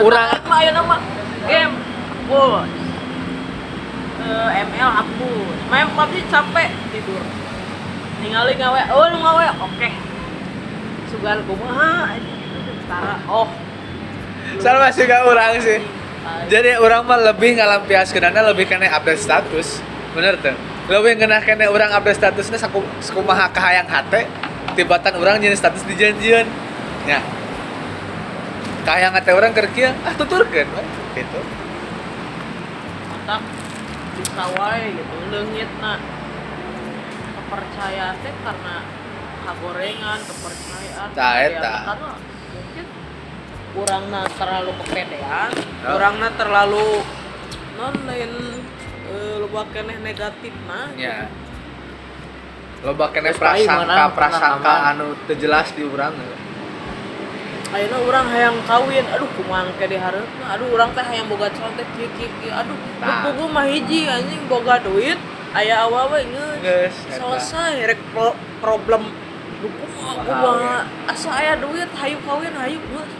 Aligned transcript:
Urang 0.00 0.28
mah 0.48 0.58
aya 0.60 0.70
nama. 0.72 0.96
Game. 1.44 1.74
Full 2.30 2.80
Eh, 4.20 4.48
ML 4.68 4.90
hapus 5.00 5.56
main 5.72 5.88
PUBG 5.96 6.28
capek 6.28 6.68
tidur. 6.92 7.24
Ningali 8.20 8.52
ngawe 8.60 8.80
oh 8.92 9.04
lu 9.08 9.18
ngawe 9.24 9.46
oke. 9.64 9.88
Sugan 11.08 11.40
kumaha 11.48 12.20
Tara 12.84 13.16
oh. 13.26 13.48
Sama 14.60 14.92
sih 14.92 15.08
gak 15.08 15.24
orang 15.24 15.56
sih. 15.64 15.80
Jadi 16.52 16.76
orang 16.76 17.08
mah 17.08 17.16
lebih 17.32 17.56
ngalampias 17.56 18.12
kenana 18.12 18.44
lebih 18.44 18.68
kena 18.68 18.92
update 18.92 19.24
status. 19.24 19.80
Bener 20.12 20.36
tuh. 20.36 20.52
Lebih 20.92 21.16
kena 21.16 21.40
kena 21.40 21.72
orang 21.72 21.96
update 21.96 22.20
statusnya 22.20 22.60
saku 22.60 22.84
sakumaha 23.00 23.48
kahayang 23.48 23.88
hate 23.88 24.28
tibatan 24.76 25.16
orang 25.16 25.40
jadi 25.40 25.56
status 25.56 25.80
di 25.88 25.96
janjian. 25.96 26.44
Ya. 27.08 27.24
Kahayang 28.80 29.12
hate 29.12 29.32
orang 29.36 29.52
kieu, 29.52 29.92
ah 30.02 30.14
tuturkeun 30.16 30.66
we. 30.66 30.82
gitu. 31.14 31.40
mantap 33.10 33.42
bisa 34.16 34.44
wae 34.56 34.84
gitu 34.94 35.14
leungit 35.30 35.70
na 35.78 35.92
kepercayaan 37.36 38.16
teh 38.20 38.34
karena 38.40 38.76
kagorengan 39.42 40.20
kepercayaan 40.22 41.08
Ya, 41.12 41.28
eta. 41.44 41.74
karena 41.86 42.10
mungkin 42.50 42.86
kurangna 43.70 44.22
terlalu 44.34 44.70
kepedean 44.80 45.50
Oh. 45.80 45.96
kurangna 45.96 46.28
terlalu 46.36 46.86
non 47.74 47.94
lain 48.04 48.32
eh, 49.08 49.34
loba 49.40 49.62
keneh 49.70 49.98
negatif 50.00 50.52
nah 50.64 50.88
Ya. 50.94 51.28
Loba 52.80 53.12
kena 53.12 53.28
Terus 53.28 53.44
paling 53.44 53.68
prasangka 53.68 54.04
prasangka 54.16 54.74
anu 54.88 55.12
teu 55.28 55.36
jelas 55.36 55.68
di 55.76 55.84
urang. 55.84 56.16
Ayeuna 57.70 57.98
urang 58.02 58.26
hayang 58.30 58.58
kawin. 58.66 59.04
Aduh 59.14 59.30
kumaha 59.38 59.70
ke 59.78 59.86
dihareupeuna 59.86 60.46
aduh 60.54 60.68
urang 60.74 60.90
teh 60.94 61.04
hayang 61.04 61.26
boga 61.30 61.48
calon 61.54 61.72
teh 61.78 61.86
kieu 61.94 62.08
kieu 62.18 62.30
kieu. 62.42 62.52
Aduh 62.52 62.76
Tah. 62.98 63.30
buku 63.30 63.44
mah 63.50 63.66
hiji 63.66 64.06
anjing 64.10 64.42
boga 64.50 64.82
duit. 64.82 65.18
Aya 65.50 65.82
awa 65.86 66.06
we 66.14 66.22
geus 66.30 66.94
selesai 67.10 67.82
rek 67.90 68.00
pro- 68.14 68.38
problem. 68.62 69.10
Buku 69.62 69.84
mah 69.98 70.14
kumaha? 70.22 70.76
Asa 71.10 71.30
aya 71.34 71.54
duit 71.58 71.90
hayu 71.94 72.18
kawin 72.26 72.54
hayu 72.54 72.78
geus. 72.90 73.10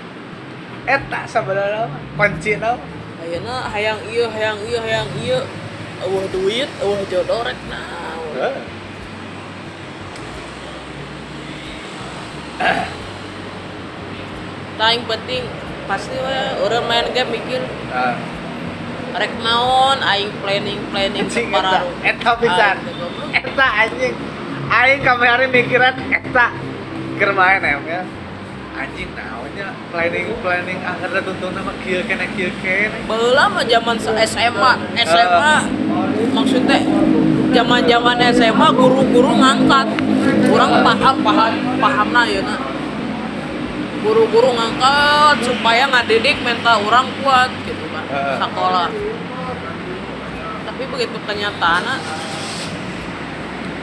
Eta 0.87 1.21
sabenerna 1.27 1.87
mah 1.91 2.03
kuncina 2.19 2.75
mah. 2.75 2.89
ayeuna 3.23 3.57
hayang 3.71 4.01
ieu 4.11 4.27
hayang 4.31 4.59
ieu 4.67 4.81
hayang 4.81 5.11
ieu. 5.21 5.41
Eueuh 6.01 6.25
duit 6.33 6.65
eueuh 6.81 7.05
jodoh 7.13 7.45
rek 7.45 7.61
naon 7.69 8.57
Yang 14.81 15.05
penting 15.05 15.45
pasti 15.85 16.17
we 16.17 16.39
urang 16.65 16.89
main 16.89 17.05
game 17.13 17.29
mikir 17.29 17.61
Ah. 17.93 18.17
rek 19.13 19.33
naon 19.45 19.99
aing 20.01 20.33
planning 20.41 20.81
planning 20.89 21.27
para 21.53 21.85
eta, 22.01 22.31
pisan. 22.41 22.77
Eta 23.35 23.67
anjing. 23.85 24.15
Aing 24.71 25.01
kamari 25.05 25.47
mikiran 25.53 25.99
eta 26.09 26.47
keur 27.21 27.31
main 27.37 27.61
em 27.61 27.83
ya. 27.85 28.01
Anjing 28.73 29.11
naonnya 29.13 29.69
planning 29.93 30.33
planning 30.41 30.79
akhirnya 30.81 31.21
tuntun 31.29 31.53
nama 31.53 31.75
kieu 31.85 32.01
kene 32.09 32.25
kieu 32.33 32.49
kene. 32.65 33.05
Baheula 33.05 33.51
mah 33.53 33.65
zaman 33.67 33.97
SMA, 34.01 34.73
SMA 35.05 35.55
maksudnya 36.33 36.79
zaman 37.53 37.81
zaman 37.85 38.17
SMA 38.33 38.67
guru-guru 38.73 39.33
ngangkat 39.43 39.87
kurang 40.49 40.73
paham 40.87 41.17
paham 41.21 41.53
pahamna 41.83 42.23
ya 42.31 42.43
guru-guru 44.01 44.57
ngangkat 44.57 45.37
supaya 45.45 45.85
ngadidik 45.93 46.41
mental 46.41 46.81
orang 46.89 47.07
kuat 47.21 47.53
gitu 47.69 47.85
kan 47.93 48.05
Heeh. 48.09 48.37
sekolah 48.41 48.89
tapi 50.65 50.83
begitu 50.89 51.17
kenyataan 51.29 51.85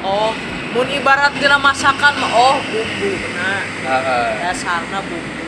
oh 0.01 0.33
mun 0.73 0.87
ibarat 0.89 1.33
dina 1.37 1.61
masakan 1.61 2.17
oh 2.33 2.57
bumbu 2.65 3.11
nah 3.37 3.61
Heeh. 3.61 4.29
dasarnya 4.41 4.99
bumbu 5.05 5.43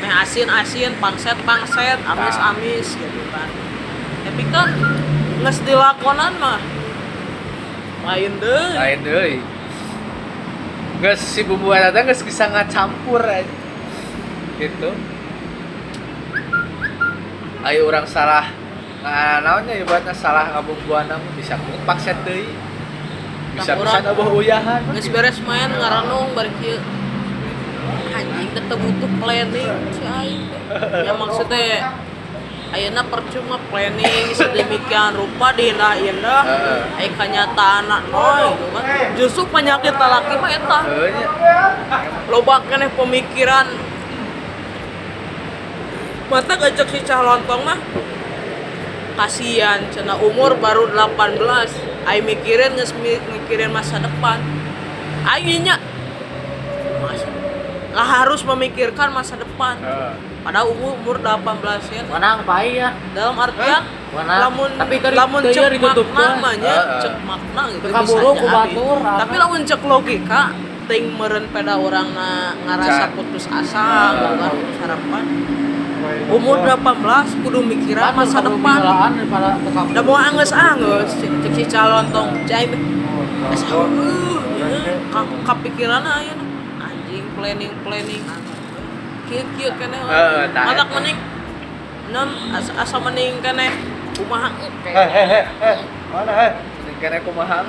meh 0.00 0.12
asin 0.24 0.48
asin 0.48 0.92
pangset 0.96 1.36
pangset 1.44 2.00
amis 2.04 2.36
amis 2.36 2.88
gitu 2.96 3.22
kan 3.32 3.48
tapi 4.28 4.42
kan 4.48 4.68
nges 5.40 5.58
dilakonan 5.64 6.36
mah 6.36 6.60
lain 8.00 8.32
deh 8.40 8.68
Lain 8.80 9.00
deui. 9.04 9.36
Geus 11.04 11.20
si 11.20 11.44
bumbu 11.44 11.72
teh 11.72 12.00
geus 12.04 12.24
bisa 12.24 12.48
ngacampur 12.48 13.20
aja. 13.20 13.59
Gitu. 14.60 14.90
Ayo 17.64 17.80
orang 17.88 18.04
salah 18.04 18.46
Nah, 19.00 19.40
naonnya 19.40 19.80
ibaratnya 19.80 20.12
salah 20.12 20.52
ngabumbuan 20.52 21.08
mah 21.08 21.32
bisa 21.32 21.56
pakset 21.88 22.20
deui. 22.20 22.52
Bisa 23.56 23.72
nambah 23.72 24.28
uyahan. 24.36 24.84
nges 24.92 25.08
beres 25.08 25.40
main 25.40 25.72
ngaranung 25.72 26.36
bari 26.36 26.52
kieu 26.60 26.76
anjing 28.12 28.50
tetep 28.52 28.78
butuh 28.78 29.10
planning 29.18 29.70
si 29.90 30.02
aing 30.04 30.44
ya 31.02 31.12
maksudnya 31.16 31.90
ayeuna 32.70 33.02
percuma 33.10 33.56
planning 33.72 34.30
sedemikian 34.36 35.18
rupa 35.18 35.50
diindah-indah 35.56 36.42
Heeh. 36.46 36.80
aya 37.00 37.10
kenyataan 37.16 37.90
noy 38.10 38.54
gitu 38.54 38.66
kan 38.70 38.84
justru 39.18 39.42
penyakit 39.50 39.94
laki 39.96 40.34
mah 40.38 40.50
eta 40.52 40.80
loba 42.30 42.62
keneh 42.70 42.90
pemikiran 42.94 43.66
mata 46.30 46.54
gajak 46.54 46.86
si 46.88 47.02
cah 47.02 47.20
lontong 47.20 47.62
mah. 47.66 47.78
Kasihan 49.18 49.84
cina 49.92 50.16
umur 50.16 50.56
baru 50.56 50.88
18 50.94 52.08
ai 52.08 52.22
mikirin 52.24 52.78
mikirin 53.34 53.68
masa 53.74 53.98
depan. 54.00 54.38
Aingnya 55.26 55.76
masa 57.02 57.26
nggak 57.90 58.08
harus 58.08 58.40
memikirkan 58.46 59.10
masa 59.10 59.34
depan. 59.36 59.76
Pada 60.40 60.64
umur 60.64 60.96
umur 60.96 61.16
18 61.20 61.92
ya. 61.92 62.02
Menang 62.08 62.46
pai 62.48 62.78
ya. 62.80 62.96
dalam 63.12 63.36
artian 63.36 63.82
Mana? 64.10 64.48
lamun 64.48 64.70
Tapi 64.74 64.94
kan 64.98 65.12
lamun 65.14 65.40
teu 65.44 65.52
cek 65.54 65.78
makna 65.78 66.26
mah 66.40 66.54
nya 66.58 66.74
Heeh. 66.74 67.00
cek 67.04 67.14
makna 67.22 67.62
gitu 67.70 67.86
Kaburu 67.94 68.30
bisa 68.34 68.62
jadi. 68.66 69.18
tapi 69.22 69.34
lamun 69.38 69.60
cek 69.62 69.80
logika 69.86 70.42
ting 70.90 71.14
meren 71.14 71.46
pada 71.54 71.78
orang 71.78 72.10
na 72.10 72.58
ngarasa 72.66 73.14
putus 73.14 73.46
asa 73.46 73.86
gitu 74.18 74.34
kan 74.34 74.50
putus 74.50 74.76
harapan 74.82 75.24
umur 76.28 76.60
18 76.60 77.42
kudu 77.42 77.58
mikiran 77.64 78.12
masa 78.12 78.44
depan. 78.44 78.80
udah 79.88 80.02
mau 80.04 80.16
anges 80.18 80.52
cek 80.52 81.52
si 81.56 81.64
calon 81.64 82.04
tong 82.12 82.36
cai 82.44 82.68
asa 83.50 83.66
uh, 83.72 83.88
ya, 84.60 84.66
ka- 85.08 85.40
kapikiran 85.48 86.04
aya 86.04 86.36
na. 86.36 86.44
anjing 86.84 87.24
planning 87.32 87.72
planning. 87.80 88.22
Heeh, 89.30 90.50
tah, 90.50 90.64
matak 90.66 90.86
eta. 90.90 90.94
mending 90.98 91.18
non 92.10 92.28
asa, 92.50 92.72
asa 92.74 92.96
mending 92.98 93.38
keneh 93.38 93.70
kumaha 94.18 94.50
Hehehe, 94.84 95.40
mana 96.10 96.32
heh? 96.34 96.50
Kene 96.98 97.22
kumaha? 97.22 97.62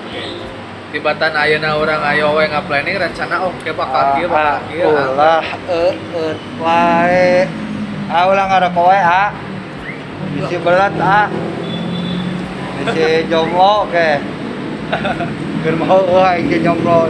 Tibatan 0.92 1.32
ayeuna 1.32 1.80
urang 1.80 2.04
ayo 2.04 2.36
we 2.36 2.44
ngaplanning 2.52 3.00
rencana 3.00 3.48
oh 3.48 3.54
ke 3.64 3.72
bakal 3.72 4.20
kieu 4.20 4.28
bakal 4.28 4.60
kieu. 4.68 4.92
ah. 4.92 5.08
ulah 5.16 5.46
eut 5.72 6.38
wae 6.60 7.48
ah 8.12 8.28
ulah 8.28 8.46
ngaroko 8.52 8.82
wae 8.92 9.00
ah. 9.00 9.32
Bisi 10.36 10.60
belat 10.60 10.92
ah. 11.00 11.32
Bisi 12.76 13.24
jomblo 13.32 13.88
ke 13.88 14.20
keur 15.64 15.76
mau 15.80 16.04
euy 16.04 16.44
ke 16.52 16.60
jomblo. 16.60 17.08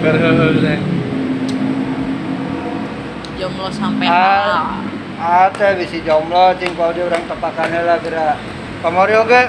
Jomblo 3.41 3.67
sampai 3.73 4.05
ah 4.05 4.77
ah 5.17 5.49
teh 5.49 5.73
bisi 5.81 6.05
jomblo 6.05 6.53
cing 6.61 6.77
kalau 6.77 6.93
dia 6.93 7.09
orang 7.09 7.25
tepakan 7.25 7.67
lah 7.73 7.97
geura 7.97 8.37
kamari 8.85 9.13
oge 9.17 9.41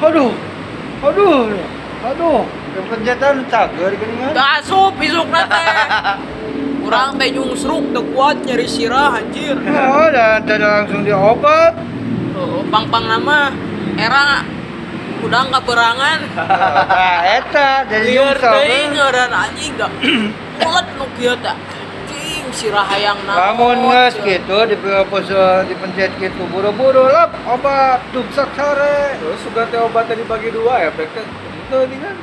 aduh 0.00 0.32
aduh 1.04 1.52
aduh. 2.04 2.42
Pencetan 2.74 3.46
cager 3.46 3.94
geuningan 3.94 4.34
asup 4.34 4.98
isuk 4.98 5.30
teh 5.30 5.46
kurang 6.84 7.16
teh 7.16 7.32
nyungsruk 7.32 7.96
teu 7.96 8.04
kuat 8.12 8.36
nyeri 8.44 8.68
sirah 8.68 9.16
anjir 9.16 9.56
oh 9.56 10.06
dan 10.12 10.44
teh 10.44 10.60
langsung 10.60 11.00
diobat 11.00 11.72
oh, 12.36 12.60
pang 12.68 12.84
pang 12.92 13.08
nama 13.08 13.48
era 13.96 14.44
udah 15.24 15.40
nggak 15.48 15.64
berangan 15.64 16.18
nah 16.36 17.24
eta 17.40 17.88
lieur 17.88 18.36
nyungsep 18.36 18.52
teuing 18.52 18.88
ngeureun 18.92 19.32
anjing 19.32 19.72
dah 19.80 19.90
mulet 20.60 20.86
nu 21.00 21.06
kieu 21.16 21.32
teh 21.40 21.56
sirah 22.54 22.86
hayang 22.86 23.18
naon 23.26 23.38
Lamun 23.58 23.78
geus 23.90 24.14
gitu 24.22 24.56
di 24.70 24.76
pose 25.10 25.66
dipencet 25.66 26.14
gitu 26.22 26.46
buru-buru 26.46 27.10
lap 27.10 27.34
obat 27.50 27.98
duksak 28.14 28.46
sare. 28.54 29.18
Terus 29.18 29.42
sugan 29.42 29.66
teh 29.74 29.82
obatnya 29.82 30.22
dibagi 30.22 30.54
dua 30.54 30.86
ya, 30.86 30.90
Pek 30.94 31.10
teh. 31.18 31.26
Itu 31.66 31.76
ini 31.90 31.98
kan. 31.98 32.14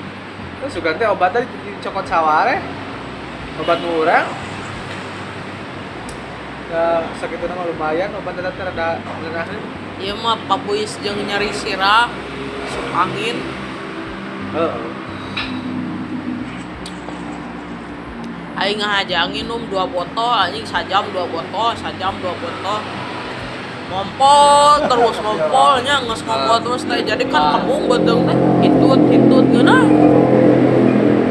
Terus 0.64 0.72
sugan 0.72 0.96
teh 0.96 1.08
obatnya 1.12 1.44
dicokot 1.44 2.08
saware. 2.08 2.64
Obat 3.60 3.84
urang. 3.84 4.51
Ya 6.72 7.04
sakit 7.20 7.38
nama 7.44 7.68
lumayan 7.68 8.16
obat 8.16 8.40
tetap 8.40 8.56
ada 8.56 9.04
ngenahin 9.04 9.62
Iya 10.02 10.18
mah 10.18 10.34
papuis 10.50 10.98
jeung 11.06 11.22
nyari 11.30 11.54
sirah, 11.54 12.10
sup 12.74 12.90
angin. 12.90 13.38
Heeh. 14.50 14.86
Aing 18.58 18.82
ngahajangin 18.82 19.46
um 19.46 19.62
dua 19.70 19.86
botol, 19.86 20.34
anjing 20.34 20.66
sajam 20.66 21.06
dua 21.14 21.30
botol, 21.30 21.78
sajam 21.78 22.18
dua 22.18 22.34
botol. 22.34 22.82
Ngompol 23.94 24.90
terus 24.90 25.16
ngompolnya 25.26 26.02
nges 26.02 26.26
ngompol 26.26 26.58
terus 26.66 26.82
teh 26.90 27.06
jadi 27.06 27.22
kan 27.30 27.62
kembung 27.62 27.86
betul 27.86 28.26
teh 28.26 28.38
hitut 28.66 29.02
hitut 29.06 29.46
geuna. 29.54 29.86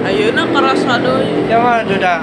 Ayeuna 0.06 0.46
kerasa 0.46 0.94
deui. 1.02 1.50
Jangan 1.50 1.90
sudah. 1.90 2.22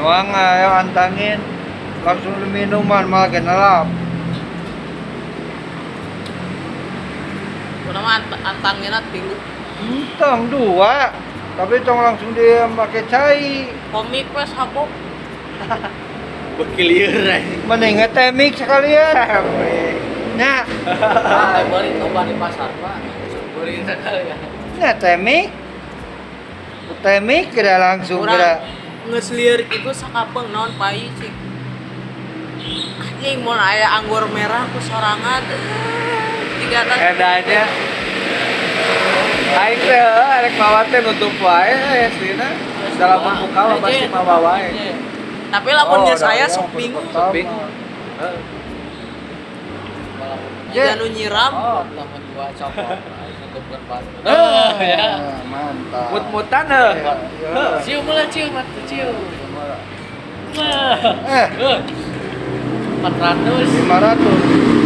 Nuang 0.00 0.32
ayo 0.32 0.68
antangin. 0.72 1.57
Langsung 2.06 2.34
minuman 2.54 3.04
malah 3.10 3.30
kenalap. 3.30 3.86
Kunaon 7.88 8.06
ant 8.06 8.30
antangina 8.46 9.00
tilu. 9.10 9.34
Entang 9.82 10.46
dua. 10.46 11.10
Tapi 11.58 11.82
tong 11.82 11.98
langsung 11.98 12.30
dia 12.38 12.70
pakai 12.70 13.02
cai. 13.10 13.50
Komik 13.90 14.30
wes 14.30 14.54
habok. 14.54 14.86
Berkilir 16.58 17.18
aja. 17.26 17.54
Mending 17.66 18.02
ngetemik 18.02 18.54
sekalian. 18.54 19.14
Nah, 20.38 20.62
Teh 20.62 21.62
beurit 21.66 21.98
loba 21.98 22.22
di 22.22 22.34
pasar, 22.38 22.70
Pak. 22.78 22.96
Beri 23.58 23.82
ya. 23.82 24.36
ngetemik. 24.78 25.50
Temik 26.98 27.54
kira 27.54 27.78
langsung 27.78 28.26
kira. 28.26 28.62
Lieur 29.08 29.60
itu 29.66 29.90
sakapeung 29.94 30.50
naon 30.50 30.74
pai 30.78 31.10
cik. 31.18 31.47
Anjing 33.18 33.42
aya 33.42 33.98
anggur 33.98 34.30
merah 34.30 34.62
ku 34.70 34.78
sorangan. 34.78 35.42
Tiga 36.62 36.86
tas. 36.86 36.98
Edanya 37.02 37.66
Aing 39.58 39.80
teh 39.82 39.90
heuh, 39.90 40.38
rek 40.46 40.54
mawa 40.54 40.86
teh 40.86 41.02
nutup 41.02 41.34
wae 41.42 41.74
ya 41.74 42.06
astina. 42.06 42.46
Dalam 42.94 43.18
membuka 43.26 43.60
mah 43.74 43.78
pasti 43.82 44.06
mawa 44.06 44.36
wae. 44.38 44.70
Tapi 45.50 45.70
lamun 45.74 46.06
Oh, 46.06 46.14
saya 46.14 46.46
sok 46.46 46.70
bingung. 46.78 47.10
pertama. 47.10 47.34
bingung. 47.34 47.66
Nu 50.70 51.06
nyiram, 51.10 51.52
lamun 51.90 52.22
gua 52.38 52.54
copot 52.54 52.86
nutupkeun 53.42 53.82
batu. 53.90 54.14
Oh, 54.22 54.70
ya. 54.78 55.10
Mantap. 55.50 56.06
Mut-mutan 56.14 56.64
heuh. 56.70 56.92
Ya, 57.02 57.14
ya. 57.42 57.66
Cium 57.82 58.06
lah 58.06 58.30
cium 58.30 58.54
cium. 58.86 59.16
Eh, 60.54 60.94
Eh. 61.26 61.78
400. 62.98 63.86
500. 63.86 64.78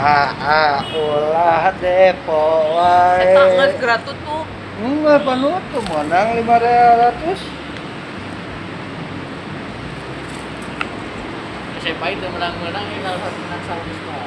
Ah, 0.00 0.32
ah, 0.40 0.80
ulah 0.96 1.76
depo 1.76 2.72
wae. 2.72 3.20
eta 3.20 3.52
geus 3.52 3.76
geura 3.76 4.00
tutup. 4.00 4.48
Enggak 4.80 5.28
panutup 5.28 5.84
menang 5.92 6.40
500. 6.40 7.36
SMA 11.84 12.06
itu 12.16 12.26
menang-menang 12.32 12.84
ini 12.88 13.04
kalau 13.04 13.20
menang 13.20 13.62
sama 13.68 13.84
mah. 13.84 14.24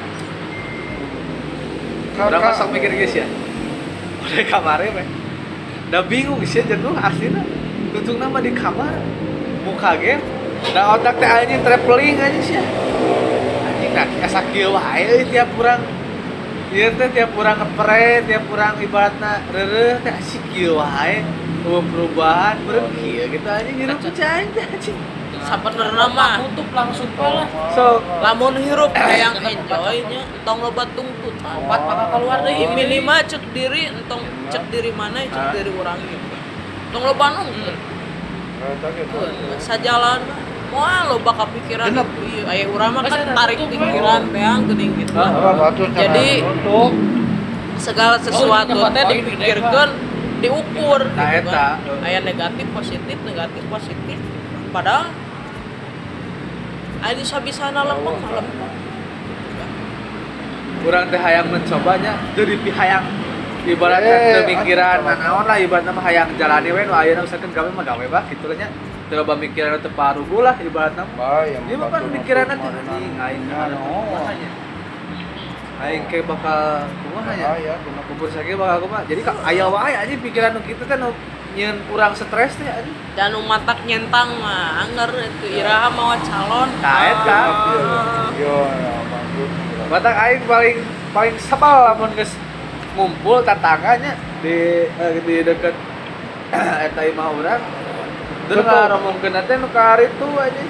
Udah 2.30 2.38
masak 2.38 2.70
mikir 2.70 2.94
guys 2.94 3.14
ya. 3.18 3.26
Udah 4.22 4.46
kamarnya 4.46 4.94
meh. 4.94 5.06
Udah 5.90 6.06
bingung 6.06 6.38
sih 6.46 6.62
jenuh 6.62 6.94
aslinya. 6.94 7.42
Tutung 7.90 8.22
nama 8.22 8.38
di 8.38 8.54
kamar. 8.54 8.94
Muka 9.66 9.98
game. 9.98 10.22
Da 10.72 10.96
otak 10.96 11.20
teh 11.20 11.28
anjing 11.28 11.60
traveling 11.60 12.16
aja 12.16 12.40
sih. 12.40 12.56
Anjing 12.56 13.92
nah 13.92 14.06
asa 14.24 14.40
kieu 14.48 14.72
wae 14.72 15.28
tiap 15.28 15.52
urang 15.60 15.82
Ieu 16.74 16.90
teh 16.90 17.06
tiap 17.14 17.30
urang 17.38 17.54
ngepre, 17.54 18.26
tiap 18.26 18.50
urang 18.50 18.74
ibaratna 18.82 19.46
reureuh 19.54 20.00
teh 20.02 20.10
asik 20.10 20.42
kieu 20.50 20.80
wae. 20.80 21.20
Perubahan 21.62 22.58
beureum 22.64 22.90
kieu 22.98 23.24
gitu 23.28 23.48
anjing 23.48 23.76
hirup 23.78 23.98
cai 24.00 24.48
anjing. 24.48 24.98
Sabenerna 25.44 26.08
mah 26.08 26.40
tutup 26.40 26.72
langsung 26.72 27.06
lah. 27.20 27.44
So, 27.76 28.00
lamun 28.24 28.56
hirup 28.58 28.96
hayang 29.04 29.38
enjoy 29.44 30.02
nya 30.08 30.24
entong 30.24 30.64
loba 30.64 30.88
tungtut. 30.96 31.36
Empat 31.38 31.80
pakak 31.84 32.08
keluar 32.16 32.38
deh. 32.42 32.54
Ini 32.56 32.72
minimal 32.72 33.20
cek 33.28 33.44
diri 33.52 33.92
entong 33.92 34.24
cek 34.48 34.64
diri 34.72 34.90
mana 34.90 35.20
cek 35.28 35.46
diri 35.52 35.70
urang 35.76 36.00
gitu. 36.00 36.26
Entong 36.90 37.04
loba 37.04 37.26
nungtut. 37.38 37.76
Sajalan 39.60 40.20
Wah, 40.74 41.06
lo 41.06 41.22
bakal 41.22 41.46
pikiran. 41.54 41.86
Iya, 41.94 42.02
aya 42.44 42.64
urang 42.66 42.90
mah 42.92 43.06
kan 43.06 43.30
tarik 43.30 43.62
pikiran 43.62 44.22
beang 44.28 44.60
geuning 44.66 44.92
gitu. 44.98 45.14
Jadi- 45.94 46.42
untuk 46.42 46.90
Segala 47.74 48.16
sesuatu 48.16 48.70
Oh, 48.72 48.86
teh 48.88 49.02
di- 49.04 49.18
dipikirkan, 49.20 49.88
diukur 50.38 51.00
Nah, 51.10 51.26
gitu 51.32 51.50
eta. 51.50 51.66
kan. 51.76 52.00
Aya 52.00 52.22
negatif 52.22 52.66
positif, 52.70 53.16
negatif 53.20 53.62
positif. 53.66 54.18
Padahal 54.70 55.10
aya 57.00 57.14
bisa-bisana 57.14 57.82
lempeng 57.84 58.16
mah 58.16 58.32
lempeng. 58.32 58.72
kurang 60.80 61.08
teh 61.08 61.16
hayang 61.16 61.48
mencobanya 61.48 62.12
dari 62.36 62.54
hayang 62.60 63.04
ibaratnya 63.64 64.14
Eh, 64.14 64.32
teu 64.34 64.42
mikiran 64.46 65.00
atuh, 65.00 65.06
nah 65.06 65.16
naon 65.18 65.44
lah 65.44 65.56
ibaratnya 65.56 65.92
mah 65.92 66.04
hayang 66.04 66.28
jalani 66.36 66.68
we 66.68 66.84
nu 66.84 66.92
ayeuna 66.92 67.24
usahakeun 67.24 67.50
gawe 67.50 67.68
mah 67.72 67.80
gawe 67.82 68.04
bah 68.06 68.22
kitu 68.28 68.52
nya 68.52 68.68
loba 69.14 69.34
mikiran 69.38 69.78
teu 69.78 69.90
paruh 69.94 70.26
lah 70.42 70.54
Bayang 70.58 71.64
Ieu 71.70 71.76
mah 71.78 71.88
kan 71.88 72.02
mikiran 72.10 72.44
teh 72.50 72.58
anjing 72.58 73.14
aing 73.18 73.42
nya 73.46 73.70
aing 75.82 76.04
ke 76.06 76.22
bakal 76.22 76.86
kumaha 77.02 77.32
Ya, 77.34 77.74
kubur 78.06 78.28
sage 78.30 78.54
bakal 78.54 78.86
kumaha 78.86 79.02
jadi 79.06 79.20
ka 79.26 79.32
aya 79.42 79.66
wae 79.70 79.94
anjing 79.94 80.20
pikiran 80.22 80.54
nu 80.54 80.60
kitu 80.62 80.82
teh 80.86 80.96
nu 80.98 81.10
nyeun 81.54 81.76
kurang 81.90 82.12
stres 82.14 82.54
teh 82.58 82.66
anjing 82.66 82.96
Dan 83.14 83.30
nu 83.30 83.46
matak 83.46 83.82
nyentang 83.86 84.38
mah 84.42 84.82
anger 84.82 85.10
itu 85.22 85.62
iraha 85.62 85.86
mawa 85.94 86.18
calon. 86.18 86.66
Eta. 86.82 87.40
Ah. 87.46 88.26
Yo, 88.34 88.66
bagus. 89.06 89.50
Batak 89.86 90.14
aing 90.18 90.42
paling 90.50 90.78
paling 91.14 91.36
sebel 91.38 91.76
lamun 91.94 92.10
geus 92.18 92.34
ngumpul 92.98 93.46
tatangganya 93.46 94.18
di 94.42 94.90
eh, 94.90 95.18
di 95.22 95.36
deket 95.46 95.74
eta 96.90 97.00
imah 97.06 97.28
urang. 97.38 97.62
Teh 98.48 99.56
nu 99.56 99.68
itu 99.72 100.28
aja. 100.36 100.64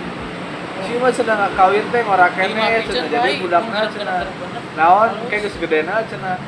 Si 0.84 0.92
mah 1.00 1.10
sedang 1.10 1.40
kawin 1.56 1.86
teh 1.88 2.02
kene 2.04 2.66
cenah 2.86 3.06
jadi 3.08 3.30
budakna 3.40 3.80
cenah. 3.88 4.28
Naon 4.76 5.10
kayak 5.30 5.48
geus 5.48 5.56
gedena 5.58 6.04
cenah. 6.06 6.38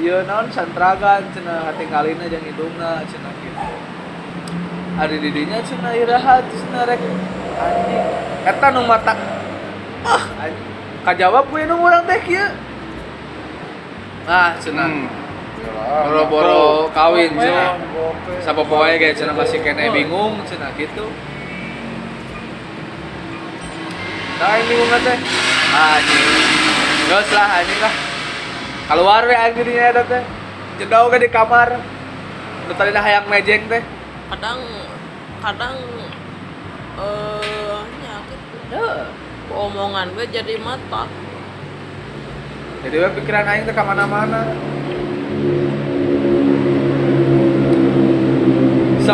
Ieu 0.00 0.24
naon 0.24 0.48
santragan 0.48 1.28
cenah 1.36 1.68
hatingalina 1.70 2.24
jeung 2.26 2.44
hidungna 2.46 3.04
cenah 3.04 3.32
gitu. 3.44 3.66
Ari 4.96 5.16
di 5.20 5.30
dinya 5.30 5.60
cenah 5.60 5.92
iraha 5.92 6.40
cenah 6.40 6.82
rek 6.88 7.00
anjing. 7.60 8.06
Eta 8.48 8.66
nu 8.72 8.80
matak 8.88 9.18
ah 10.08 10.24
anjing. 10.40 10.68
Kajawab 11.04 11.52
gue 11.52 11.62
nu 11.68 11.78
urang 11.84 12.08
teh 12.08 12.18
kieu. 12.24 12.48
Ah 14.24 14.56
cenah. 14.56 14.88
Hmm. 14.88 15.19
Boro-boro 15.90 16.88
kawin. 16.94 17.34
Gope. 17.36 18.32
Sapopo 18.40 18.80
wae 18.80 18.96
ge 18.96 19.12
cenah 19.12 19.34
masih 19.36 19.60
kene 19.60 19.90
bingung 19.92 20.40
cenah 20.48 20.72
gitu. 20.78 21.12
Nah, 24.40 24.56
ini 24.56 24.64
bingung 24.72 24.90
teh. 25.04 25.18
Anjing. 25.70 26.26
Geus 27.10 27.28
lah 27.36 27.48
anjing 27.60 27.80
lah. 27.82 27.94
Keluar 28.88 29.22
we 29.28 29.36
dinya 29.62 29.84
eta 29.92 30.02
teh. 30.08 30.22
Jedau 30.80 31.12
ke 31.12 31.20
di 31.20 31.28
kamar. 31.28 31.76
Nu 32.66 32.72
tadi 32.72 32.90
hayang 32.96 33.28
mejeng 33.28 33.68
teh. 33.68 33.82
Kadang 34.32 34.58
kadang 35.44 35.76
eh 37.00 37.82
gitu. 38.70 38.86
omongan 39.50 40.14
gue 40.14 40.26
jadi 40.30 40.54
mata. 40.62 41.10
Jadi 42.86 42.96
we 42.96 43.08
pikiran 43.20 43.44
aing 43.44 43.66
teh 43.66 43.74
ka 43.74 43.84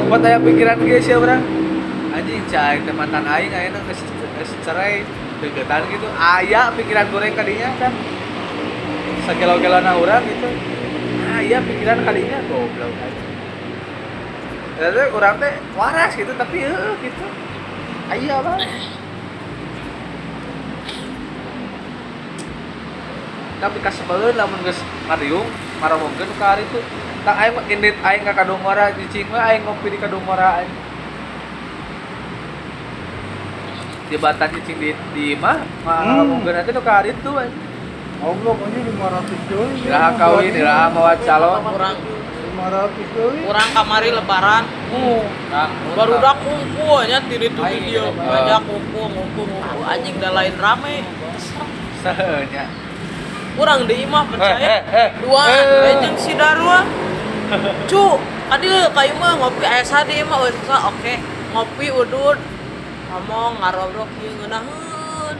mana-mana. 0.00 0.20
Sempet 0.20 0.28
aya 0.28 0.38
pikiran 0.40 0.78
ge 0.84 0.98
sih 1.00 1.16
urang. 1.16 1.42
Anjing 2.12 2.44
cai 2.48 2.80
teh 2.84 2.92
mantan 2.92 3.24
aing 3.24 3.52
geus 3.52 4.00
geus 4.36 4.50
cerai 4.64 5.04
deketan 5.40 5.82
gitu. 5.88 6.08
Aya 6.16 6.72
pikiran 6.76 7.06
goreng 7.12 7.34
kadinya 7.36 7.68
kan. 7.80 7.92
Sakelo-kelona 9.24 9.92
urang 9.96 10.24
gitu. 10.24 10.48
Aya 11.36 11.58
pikiran 11.60 11.98
kadinya 12.04 12.38
goblok 12.48 12.92
aja. 12.92 13.22
Jadi 14.76 15.02
urang 15.16 15.34
teh 15.40 15.52
waras 15.76 16.12
gitu 16.12 16.32
tapi 16.36 16.56
heuh 16.64 16.94
gitu. 17.00 17.26
Aya 18.12 18.36
banget. 18.44 18.70
tapi 23.56 23.80
kasebeleun 23.80 24.36
lamun 24.36 24.60
geus 24.68 24.76
ngariung 25.08 25.48
maramongkeun 25.80 26.28
ka 26.36 26.54
hari 26.54 26.62
itu 26.68 26.80
tak 27.26 27.34
aing 27.36 27.58
indit 27.66 27.96
aing 28.00 28.22
ka 28.22 28.32
kadungora 28.32 28.94
cicing 28.94 29.26
mah 29.26 29.50
aing 29.50 29.66
ngopi 29.66 29.90
di 29.90 29.98
kadungora 29.98 30.62
aing. 30.62 30.70
Cicing 34.06 34.78
di 34.78 34.90
di 35.10 35.26
mah 35.34 35.58
mah 35.82 35.98
Hmm. 36.06 36.38
mungkin 36.38 36.54
nanti 36.54 36.70
tuh 36.70 36.80
ka 36.80 37.02
itu 37.02 37.30
kan 37.34 37.50
Goblok 38.16 38.56
ini 38.72 38.80
500 38.96 39.38
deui. 39.50 39.86
iraha 39.86 40.10
kawin 40.16 40.54
iraha 40.56 40.86
mawat 40.88 41.18
calon. 41.20 41.60
Kurang. 41.66 41.96
500 42.00 43.04
deui. 43.12 43.38
kurang 43.44 43.68
kamari 43.74 44.08
lebaran. 44.08 44.64
Nah, 45.52 45.68
baru 45.92 46.12
udah 46.16 46.34
kumpul 46.40 47.04
nya 47.04 47.18
tiri 47.26 47.52
tuh 47.52 47.60
Aing 47.60 47.76
video. 47.76 48.08
gitu, 48.08 48.22
banyak 48.24 48.60
kumpul 48.64 49.04
ngumpul 49.12 49.44
ngumpul. 49.44 49.82
Anjing 49.84 50.16
dah 50.16 50.32
lain 50.32 50.54
rame. 50.56 50.96
Sehnya 52.00 52.64
kurang 53.56 53.84
di 53.84 53.94
imah 54.04 54.22
Eh, 54.22 54.28
percaya. 54.32 54.58
Eh, 54.64 54.80
eh. 54.94 55.08
dua 55.20 55.42
Eh. 55.44 55.94
jeung 56.00 56.16
si 56.16 56.32
Darwa 56.32 56.78
cu 57.86 58.04
tadi 58.46 58.66
kayu 58.90 59.14
mah 59.16 59.32
ngopi 59.36 59.62
aya 59.62 59.82
sadi 59.82 60.22
mah 60.22 60.38
oke 60.42 61.14
ngopi 61.52 61.86
udud 61.90 62.38
ngomong 63.06 63.52
ngarobrok 63.58 64.10
ieu 64.18 64.32
ngeunaheun 64.34 65.36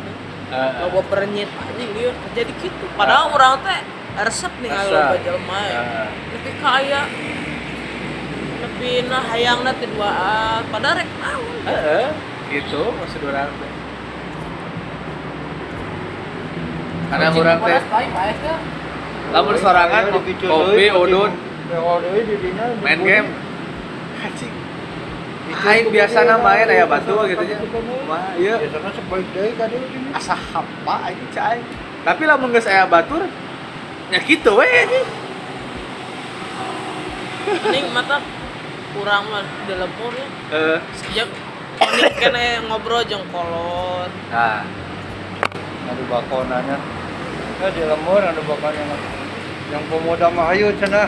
loba 0.81 1.01
perenyit 1.11 1.51
anjing 1.51 1.91
dia 1.93 2.11
jadi 2.33 2.53
gitu 2.57 2.87
padahal 2.95 3.35
orang 3.35 3.59
teh 3.61 3.81
resep 4.17 4.53
nih 4.63 4.71
kalau 4.71 4.91
loba 4.93 5.17
jelema 5.19 5.59
ya 5.63 5.77
Ah. 5.77 6.09
tapi 6.31 6.51
kaya 6.57 7.03
lebih 8.57 8.97
nah 9.07 9.23
hayangna 9.23 9.71
teh 9.75 9.89
duaan 9.89 10.61
padahal 10.71 10.97
rek 10.97 11.11
naon 11.19 11.55
Heeh, 11.67 12.07
gitu 12.49 12.95
maksud 12.95 13.21
orang 13.27 13.51
teh. 13.51 13.71
Karena 17.07 17.27
orang 17.31 17.59
teh 17.61 17.81
lamun 19.27 19.55
sorangan 19.59 20.03
kopi 20.15 20.33
udun 21.71 22.79
main 22.83 23.01
game 23.03 23.29
anjing 24.23 24.55
aing 25.47 25.89
biasana 25.91 26.35
main 26.39 26.67
aya 26.71 26.87
batu 26.87 27.15
gitu 27.27 27.43
nya 27.43 27.59
mah 28.07 28.35
ieu 28.39 28.55
Biasanya 28.59 28.91
sebaik 28.95 29.27
deui 29.35 29.51
ka 29.55 29.65
dieu 29.71 29.83
gini. 29.91 30.11
asa 30.15 30.35
hampa 30.35 30.95
anjing 31.11 31.31
cai 31.35 31.61
tapi 32.07 32.23
lamun 32.27 32.51
geus 32.55 32.67
aya 32.71 32.87
batur 32.87 33.27
nya 34.11 34.19
kitu 34.23 34.51
we 34.55 34.67
anjing 34.67 35.07
Ning 37.47 37.95
mata 37.95 38.19
kurang 38.91 39.31
mah 39.31 39.47
di 39.71 39.75
lemur 39.79 40.11
ya. 40.19 40.27
eh 40.51 40.79
Sejak 40.99 41.31
ini 41.79 42.11
kene 42.19 42.67
ngobrol 42.67 43.07
jeung 43.07 43.23
kolot. 43.31 44.11
nah 44.35 44.67
Adu 45.87 46.03
bakonanya. 46.11 46.75
Ya 47.63 47.71
di 47.71 47.87
lemur 47.87 48.19
adu 48.19 48.43
bakonnya. 48.43 48.99
Yang 49.71 49.83
pemuda 49.87 50.27
mah 50.27 50.51
hayu 50.51 50.75
cenah. 50.75 51.07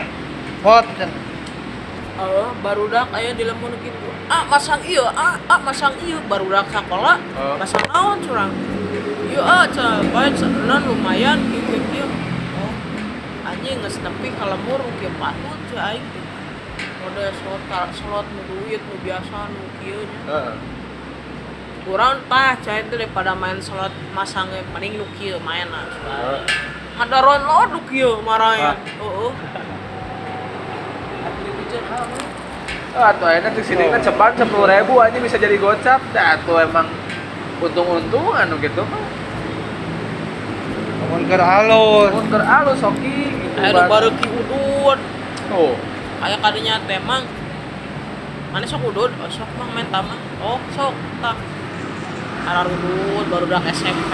Hot 0.59 0.85
cenah. 0.99 1.27
Oh, 2.19 2.51
barudak 2.59 3.07
aya 3.15 3.31
di 3.31 3.47
lemur 3.47 3.71
gitu. 3.79 4.07
Ah, 4.27 4.43
masang 4.43 4.83
ieu, 4.83 5.07
ah, 5.07 5.39
ah 5.47 5.59
masang 5.63 5.95
ieu 6.03 6.19
barudak 6.27 6.67
sakola. 6.67 7.15
Oh. 7.39 7.55
Masang 7.55 7.79
naon 7.87 8.19
curang? 8.19 8.51
Ieu 9.31 9.39
ah, 9.39 9.63
cenah 9.71 10.03
bae 10.11 10.27
non 10.67 10.83
lumayan 10.83 11.39
kieu 11.47 11.79
kieu. 11.95 12.07
Oh. 12.59 12.73
Anjing 13.47 13.79
geus 13.79 14.03
nepi 14.03 14.35
ka 14.35 14.51
lemur 14.51 14.83
kieu 14.99 15.11
patut 15.15 15.59
ceu 15.71 15.79
aing. 15.79 16.03
Mode 16.99 17.31
slot 17.39 17.63
slot 17.95 18.27
nu 18.35 18.41
duit 18.51 18.83
nu 18.83 18.95
biasa 18.99 19.47
nu 19.47 19.63
kieu 19.79 20.03
nya. 20.03 20.19
heeh 20.27 20.55
kurang 21.87 22.21
tah 22.29 22.53
cai 22.59 22.85
itu 22.85 22.99
daripada 22.99 23.33
main 23.33 23.57
slot 23.63 23.89
masang 24.13 24.51
mending 24.75 24.99
nu 24.99 25.07
kieu 25.15 25.39
main 25.41 25.65
lah 25.71 25.87
Heeh. 25.87 26.39
ngadaron 26.99 27.41
lo 27.47 27.59
nu 27.71 27.79
kieu 27.87 28.19
marahnya 28.21 28.75
Ah. 28.75 28.77
heeh 28.77 29.31
Oh, 31.89 33.05
atau 33.05 33.25
enak 33.25 33.53
di 33.57 33.63
sini 33.65 33.89
kan 33.89 34.01
cepat 34.01 34.37
sepuluh 34.37 34.69
ribu 34.69 35.01
ah, 35.01 35.09
aja 35.09 35.17
bisa 35.17 35.37
jadi 35.37 35.57
gocap, 35.57 36.01
dah 36.13 36.37
emang 36.61 36.85
untung-untungan 37.61 38.45
gitu 38.61 38.81
mah. 38.85 39.03
Mun 41.09 41.21
keur 41.25 41.41
alus. 41.41 42.13
Mun 42.13 42.43
alus 42.45 42.77
soki 42.77 43.33
gitu. 43.33 43.57
Baru 43.89 44.09
ki 44.13 44.27
udut. 44.29 44.99
Oh. 45.49 45.73
Aya 46.21 46.37
kadinya 46.37 46.77
temang. 46.85 47.25
Mana 48.53 48.65
sok 48.69 48.93
udut? 48.93 49.09
Oh, 49.17 49.29
sok 49.29 49.49
mang 49.57 49.73
main 49.73 49.89
tamah. 49.89 50.17
Oh, 50.45 50.61
sok 50.73 50.93
tak. 51.21 51.37
Arah 52.45 52.65
udut 52.69 53.25
baru 53.29 53.45
dak 53.49 53.65
SMP. 53.73 54.13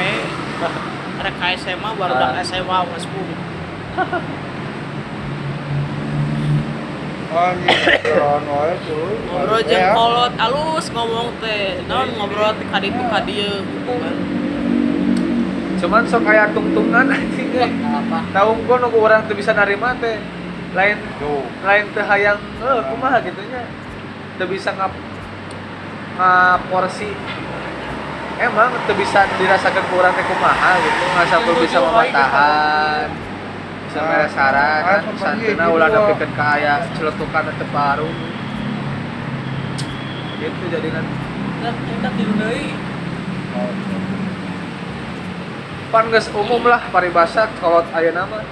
Rek 1.26 1.42
SMA 1.60 1.90
baru 1.96 2.14
dak 2.16 2.40
SMA 2.48 2.78
10. 2.92 3.04
ngobrol 9.28 9.60
jeung 9.68 9.92
kolot 9.92 10.34
alus 10.40 10.88
ngomong 10.96 11.36
teh. 11.44 11.84
Naon 11.88 12.16
ngobrol 12.16 12.56
ti 12.56 12.64
kaditu 12.72 13.02
ka 13.12 13.20
dieu 13.28 13.60
gitu 13.60 13.92
kan. 14.00 14.16
Cuman 15.84 16.08
sok 16.08 16.24
aya 16.32 16.48
tungtungan 16.56 17.12
anjing 17.16 17.52
eh. 17.60 17.68
Tahu 18.32 18.50
gua 18.64 18.80
nu 18.80 18.88
urang 18.96 19.28
teu 19.28 19.36
bisa 19.36 19.52
narima 19.52 19.92
teh. 20.00 20.16
Lain 20.76 20.96
Tuh. 21.20 21.44
lain 21.64 21.92
teu 21.92 22.04
hayang 22.08 22.40
eh 22.64 22.80
kumaha 22.88 23.20
gitu 23.20 23.42
nya. 23.52 23.68
Teu 24.40 24.48
bisa 24.48 24.72
ngap 24.72 24.96
ngaporsi. 26.16 27.12
Emang 28.40 28.72
teu 28.88 28.96
bisa 28.96 29.28
dirasakan 29.36 29.84
ku 29.92 30.00
urang 30.00 30.16
teh 30.16 30.24
kumaha 30.24 30.80
gitu. 30.80 31.04
Nggak 31.12 31.28
sampai 31.28 31.54
bisa 31.60 31.78
mematahan 31.84 33.35
bisa 33.96 34.04
Ah. 34.04 34.12
mere 34.12 34.28
saran 34.28 34.82
Ah, 34.84 35.00
kan 35.00 35.16
santuna 35.16 35.64
itu, 35.64 35.72
ulah 35.72 35.88
Wak. 35.88 35.96
nepikeun 35.96 36.32
ka 36.36 36.46
aya 36.52 36.74
celetukan 36.92 37.44
teu 37.50 37.68
baru 37.72 38.10
gitu 40.36 40.64
jadi 40.68 40.88
kan 40.92 41.06
kita 41.64 42.10
tiru 42.12 42.34
deui. 42.36 42.76
pan 45.88 46.12
geus 46.12 46.28
umum 46.36 46.60
lah 46.62 46.84
paribasa 46.92 47.48
kalau 47.56 47.88
aya 47.90 48.12
nama 48.12 48.44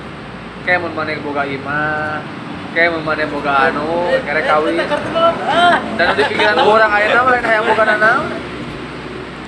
kayak 0.64 0.80
mun 0.80 0.96
maneh 0.96 1.20
boga 1.20 1.44
imah 1.44 2.24
kayak 2.72 2.96
mun 2.96 3.04
maneh 3.04 3.28
boga 3.28 3.68
anu 3.68 4.16
kere 4.24 4.42
kawin 4.42 4.80
Ah. 4.80 5.76
dan 6.00 6.16
di 6.16 6.24
pikiran 6.24 6.56
orang 6.58 6.88
aya 6.90 7.12
nama 7.12 7.28
lain 7.30 7.44
hayang 7.44 7.68
boga 7.68 7.84
naon 7.94 8.32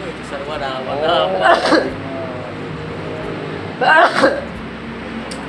Itu 0.03 0.23
sarua 0.27 0.59
dah 0.59 0.75
Oh. 0.83 1.31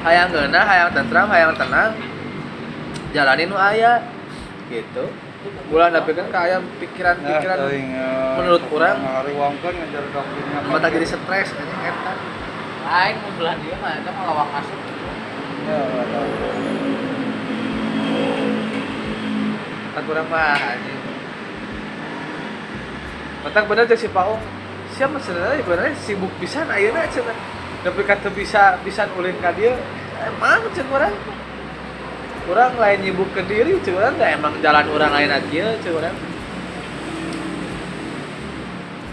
hayang 0.07 0.31
geunah 0.31 0.63
hayang 0.63 0.91
tentram 0.95 1.27
hayang 1.27 1.53
tenang. 1.59 1.91
Jalani 3.11 3.45
nu 3.51 3.59
aya. 3.59 4.07
Gitu. 4.71 5.11
Bulan 5.71 5.95
tapi 5.95 6.11
kan 6.15 6.27
kayak 6.31 6.59
pikiran-pikiran 6.83 7.59
menurut 8.35 8.63
kurang. 8.67 8.99
ngariwangkeun 8.99 9.75
ngajar 9.79 10.03
dokternya. 10.11 10.59
mata 10.67 10.91
jadi 10.91 11.07
stres 11.07 11.55
anjing 11.55 11.83
eta 11.87 12.13
Lain 12.87 13.15
mun 13.23 13.33
belah 13.39 13.55
dia 13.63 13.75
mah 13.79 13.95
eta 13.95 14.11
mah 14.11 14.25
lawang 14.27 14.51
asup. 14.59 14.81
Ya, 15.67 15.81
tak 19.95 20.03
kurang 20.07 20.27
mah 20.31 20.59
Matak 23.47 23.71
bener 23.71 23.87
jeung 23.87 24.03
si 24.03 24.11
Paung 24.11 24.43
siapa 24.99 25.23
sebenarnya? 25.23 25.63
Sebenarnya 25.63 25.95
sibuk 26.03 26.33
pisan 26.43 26.67
ayeuna 26.67 27.07
cenah 27.07 27.56
tapi 27.87 28.03
kata 28.03 28.35
bisa 28.35 28.83
bisa 28.83 29.07
ulin 29.15 29.39
ka 29.39 29.55
dieu 29.55 29.71
emang 30.19 30.67
cen 30.75 30.83
urang 30.91 31.15
urang 32.51 32.75
lain 32.83 32.99
nyibuk 32.99 33.31
ke 33.31 33.47
diri 33.47 33.79
cen 33.87 33.95
urang 33.95 34.19
da 34.19 34.27
emang 34.35 34.59
jalan 34.59 34.91
urang 34.91 35.15
lain 35.15 35.31
kieu 35.47 35.71
cen 35.79 35.95
urang 35.95 36.17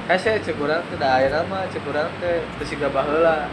Hese 0.03 0.35
cek 0.41 0.59
urang 0.59 0.83
teh 0.91 0.99
da 0.99 1.15
ayeuna 1.15 1.47
mah 1.47 1.63
cek 1.71 1.85
urang 1.87 2.09
teh 2.19 2.43
teu 2.59 2.65
siga 2.67 2.91
baheula 2.91 3.47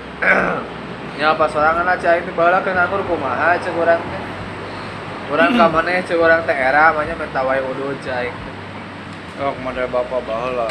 nya 1.14 1.30
pas 1.38 1.46
sorangan 1.46 1.86
aja 1.86 2.18
ini 2.18 2.32
baheula 2.34 2.58
ke 2.64 2.74
nganggur 2.74 3.04
kumaha 3.06 3.54
cek 3.60 3.76
urang 3.76 4.02
teh 4.02 4.22
urang 5.30 5.54
ka 5.54 5.70
maneh 5.78 6.02
cek 6.02 6.18
urang 6.18 6.42
teh 6.48 6.56
era 6.56 6.90
mah 6.90 7.06
nya 7.06 7.14
menta 7.14 7.46
wae 7.46 7.62
udud 7.62 7.94
cai. 8.02 8.34
Oh, 9.40 9.54
ke 9.54 9.60
mana 9.62 9.86
bapak 9.88 10.20
bahala. 10.26 10.68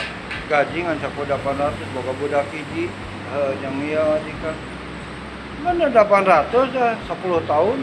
Gaji 0.51 0.83
ngan 0.83 0.99
saku 0.99 1.23
800 1.25 1.95
boga 1.95 2.13
budak 2.19 2.45
hiji. 2.51 2.91
Heuh, 3.29 3.51
jeung 3.61 3.77
ieu 3.85 4.01
majikan. 4.01 4.55
Mana 5.61 5.85
800 5.91 6.73
ya 6.73 6.97
10 7.05 7.45
tahun. 7.45 7.77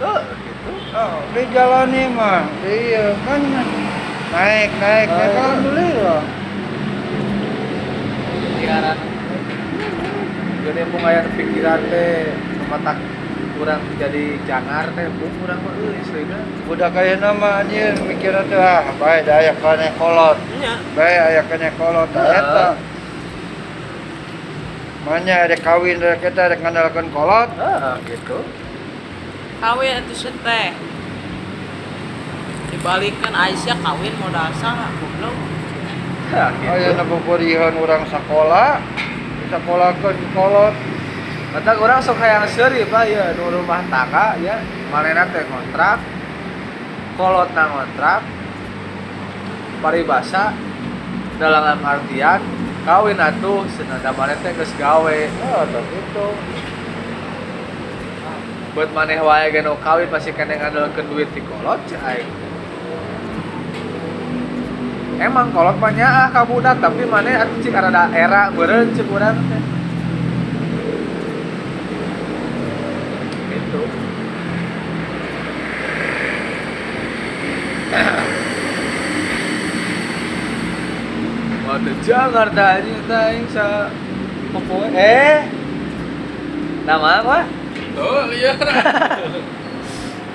tuh 0.00 0.20
gitu 0.42 0.70
Oh, 0.94 1.20
dijalani 1.34 2.02
mah. 2.14 2.46
Iya 2.62 3.14
kan 3.26 3.40
naik 3.42 3.68
naik 4.32 4.70
naik 4.80 5.08
Oh. 5.10 5.22
alhamdulillah. 5.28 6.22
Pikiran 8.32 8.96
jadi 10.64 10.82
mun 10.88 11.04
aya 11.04 11.22
pikiran 11.36 11.80
teh 11.92 12.32
matak 12.72 12.96
urang 13.60 13.82
jadi 14.00 14.24
jangar 14.48 14.88
teh 14.96 15.06
bung 15.20 15.36
urang 15.44 15.60
mah 15.60 15.74
euy 15.76 16.00
seuna 16.08 16.40
Budak 16.64 16.96
aya 16.96 17.20
nama 17.20 17.60
anjir 17.60 17.92
mikirna 18.00 18.42
teh 18.48 18.56
ah 18.56 18.88
bae 18.96 19.20
da 19.20 19.44
aya 19.44 19.52
kane 19.60 19.92
kolot. 20.00 20.38
nya 20.62 20.80
Bae 20.96 21.14
aya 21.18 21.42
kane 21.44 21.68
kolot 21.76 22.08
eta. 22.08 22.93
Manya 25.04 25.44
ada 25.44 25.56
kawin 25.60 26.00
rek 26.00 26.24
eta 26.24 26.48
rek 26.48 26.64
ngandalkeun 26.64 27.12
kolot. 27.12 27.52
ah 27.60 28.00
gitu 28.08 28.40
kawin 29.60 30.00
itu 30.00 30.28
teh 30.40 30.72
dibalikkan 32.72 33.32
Aisyah 33.36 33.76
kawin 33.84 34.12
modal 34.16 34.48
goblok 35.00 35.36
Ya, 36.32 36.48
Aya 36.50 36.90
gitu. 36.90 36.98
na 36.98 37.04
babarihan 37.04 37.74
urang 37.78 38.02
sekolah. 38.08 38.80
Sekolahkeun 39.52 40.18
kolot. 40.32 40.74
Mata 41.52 41.72
orang 41.78 42.00
sok 42.02 42.18
hayang 42.18 42.48
seuri 42.50 42.82
Pak 42.88 43.04
ya 43.06 43.36
nu 43.36 43.52
rumah 43.52 43.84
tangga 43.92 44.34
ya. 44.40 44.56
Manehna 44.88 45.28
teh 45.30 45.44
kontrak. 45.46 46.00
Kolotna 47.20 47.64
kontrak. 47.70 48.20
Paribasa 49.84 50.56
dalam 51.36 51.78
artian 51.84 52.40
kawin 52.84 53.16
atuh 53.16 53.64
senada 53.72 54.12
maneh 54.12 54.36
teh 54.44 54.52
geus 54.52 54.72
gawe. 54.76 55.18
Oh, 55.40 55.64
tah 55.64 55.84
gitu. 55.88 56.26
Buat 58.76 58.90
maneh 58.92 59.18
wae 59.24 59.48
ge 59.48 59.64
nu 59.64 59.80
kawin 59.80 60.12
pasti 60.12 60.36
kena 60.36 60.60
ngandalkeun 60.60 61.08
duit 61.08 61.28
di 61.32 61.40
kolot 61.40 61.80
cai. 61.88 62.20
aing. 62.20 62.28
Emang 65.24 65.48
kolot 65.56 65.80
mah 65.80 65.92
nyaah 65.96 66.28
ka 66.28 66.44
budak 66.44 66.76
tapi 66.84 67.08
maneh 67.08 67.40
atuh 67.40 67.58
cik 67.64 67.72
rada 67.72 68.12
era 68.12 68.52
beureun 68.52 68.92
cek 68.92 69.08
urang 69.08 69.40
teh. 69.48 69.62
Gitu. 73.48 73.82
Jangan 82.04 82.52
tanya 82.52 82.96
tanya 83.08 83.48
sa 83.48 83.66
Popoe 84.52 84.92
eh 84.92 85.48
nama 86.84 87.24
apa? 87.24 87.38
Tuh, 87.96 88.28
iya. 88.28 88.52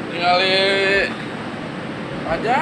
Ningali 0.09 0.57
aja. 2.25 2.57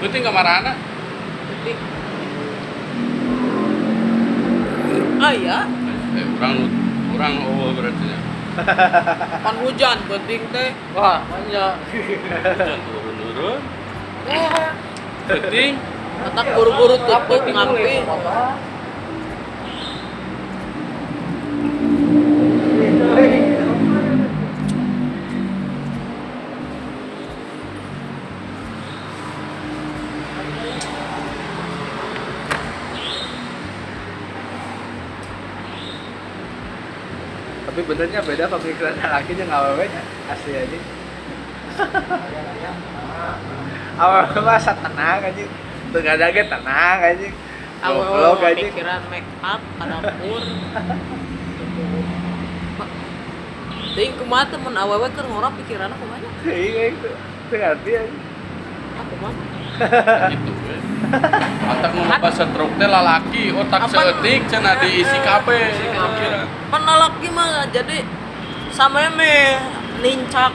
Penting 0.00 0.22
ke 0.22 0.30
mana? 0.30 0.72
Detik. 1.48 1.76
Ah 5.16 5.32
ya, 5.32 5.58
Eh, 6.16 6.24
orang 6.40 6.56
orang 7.16 7.32
oh 7.44 7.72
berarti 7.76 8.04
ya. 8.08 8.18
pan 9.44 9.56
hujan 9.60 9.96
penting 10.08 10.40
teh. 10.52 10.70
Wah, 10.96 11.20
manja. 11.28 11.76
Hujan 11.92 12.56
turun-turun. 12.56 13.05
Penting. 15.28 15.76
Otak 16.16 16.46
buru-buru 16.56 16.96
tutup 17.04 17.44
ngampi. 17.44 18.00
Tapi 37.68 37.80
benernya 37.84 38.24
beda 38.24 38.48
pemikiran 38.48 38.96
laki 38.96 39.36
jeung 39.36 39.52
awewenya 39.52 40.00
asli 40.32 40.56
aja. 40.56 40.80
Awewe 43.96 44.40
mah 44.44 44.56
asa 44.60 44.72
tenang 44.76 45.24
aja. 45.24 45.44
Ge 46.32 46.42
tenang 46.44 46.98
aja. 47.00 47.28
Awal 47.84 48.36
aja. 48.40 48.56
pikiran 48.56 49.02
make 49.08 49.28
up 49.40 49.60
ka 49.60 49.84
dapur. 49.88 50.42
Ting 53.96 54.10
kumaha 54.20 54.44
temen 54.52 54.76
awewe 54.76 55.08
keur 55.12 55.26
ngorok 55.28 55.56
pikiranna 55.64 55.96
kumaha? 55.96 56.28
Iya 56.44 56.82
itu. 56.92 57.10
Teu 57.48 57.56
ngerti 57.56 57.90
aja. 57.96 58.18
Aku 59.00 59.14
mah. 59.20 59.32
Otak 61.70 61.90
nu 61.92 62.02
bahasa 62.08 62.44
truk 62.50 62.72
teh 62.80 62.88
lalaki, 62.88 63.52
otak 63.52 63.86
seetik 63.92 64.48
cenah 64.48 64.80
diisi 64.80 65.18
kabeh. 65.22 65.70
pikiran. 65.76 66.48
pan 66.72 66.82
lalaki 66.82 67.28
mah 67.30 67.68
jadi 67.70 68.02
sama 68.74 69.06
me 69.14 69.60
nincak 70.02 70.50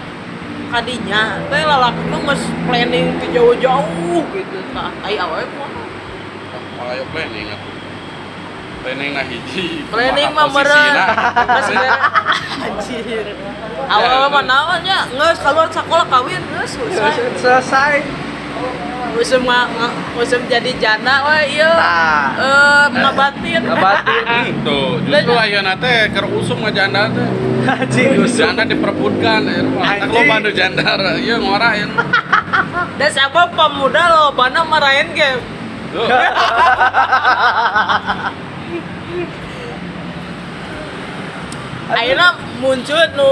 kadinya. 0.72 1.44
Teh 1.52 1.64
lalaki 1.68 2.02
mah 2.08 2.20
geus 2.32 2.44
planning 2.66 3.20
ke 3.20 3.28
jauh-jauh 3.36 4.24
gitu. 4.32 4.58
Tah 4.72 4.92
ai 5.04 5.20
awewe 5.20 5.44
mah 5.60 5.70
Malah 6.80 6.94
yo 6.96 7.06
planning 7.12 7.52
atuh. 7.52 7.76
Planning 8.82 9.12
nah 9.14 9.26
hiji. 9.28 9.86
planning 9.94 10.30
mah 10.34 10.48
beres 10.50 10.98
anjir. 12.66 13.28
Awal 13.92 14.32
mah 14.32 14.44
naonnya 14.48 15.00
geus 15.12 15.38
keluar 15.44 15.68
sekolah 15.70 16.08
kawin 16.08 16.42
geus 16.56 16.80
selesai. 16.80 17.36
Selesai. 17.38 17.96
Usum 19.18 19.44
nga, 19.44 19.68
usum 20.16 20.42
jadi 20.48 20.72
janda 20.80 21.24
we 21.28 21.60
ieu 21.60 21.68
Nah. 21.68 22.32
eh 22.36 22.86
ngabatin 22.92 23.62
Ngabatin 23.68 24.24
ih. 24.24 24.48
Tuh, 24.64 25.00
justru 25.04 25.34
ayeuna 25.36 25.74
teh 25.76 26.08
keur 26.10 26.26
usum 26.32 26.64
ngajanda 26.64 27.12
teh. 27.12 27.28
Anjing 27.62 28.18
usum. 28.20 28.48
Janda 28.50 28.64
diperebutkan, 28.64 29.42
ya, 29.46 29.62
Anjing. 29.62 30.10
lo 30.10 30.22
bantu 30.26 30.50
janda, 30.52 30.84
iya 31.20 31.36
ngora 31.38 31.70
ya. 31.76 31.88
dan 33.00 33.10
sabab 33.10 33.52
pemuda 33.52 34.04
lo 34.10 34.24
bana 34.32 34.62
marahin 34.64 35.10
game 35.14 35.42
Tuh, 35.92 36.08
akhirnya 41.92 42.28
muncul 42.62 43.02
nu 43.18 43.28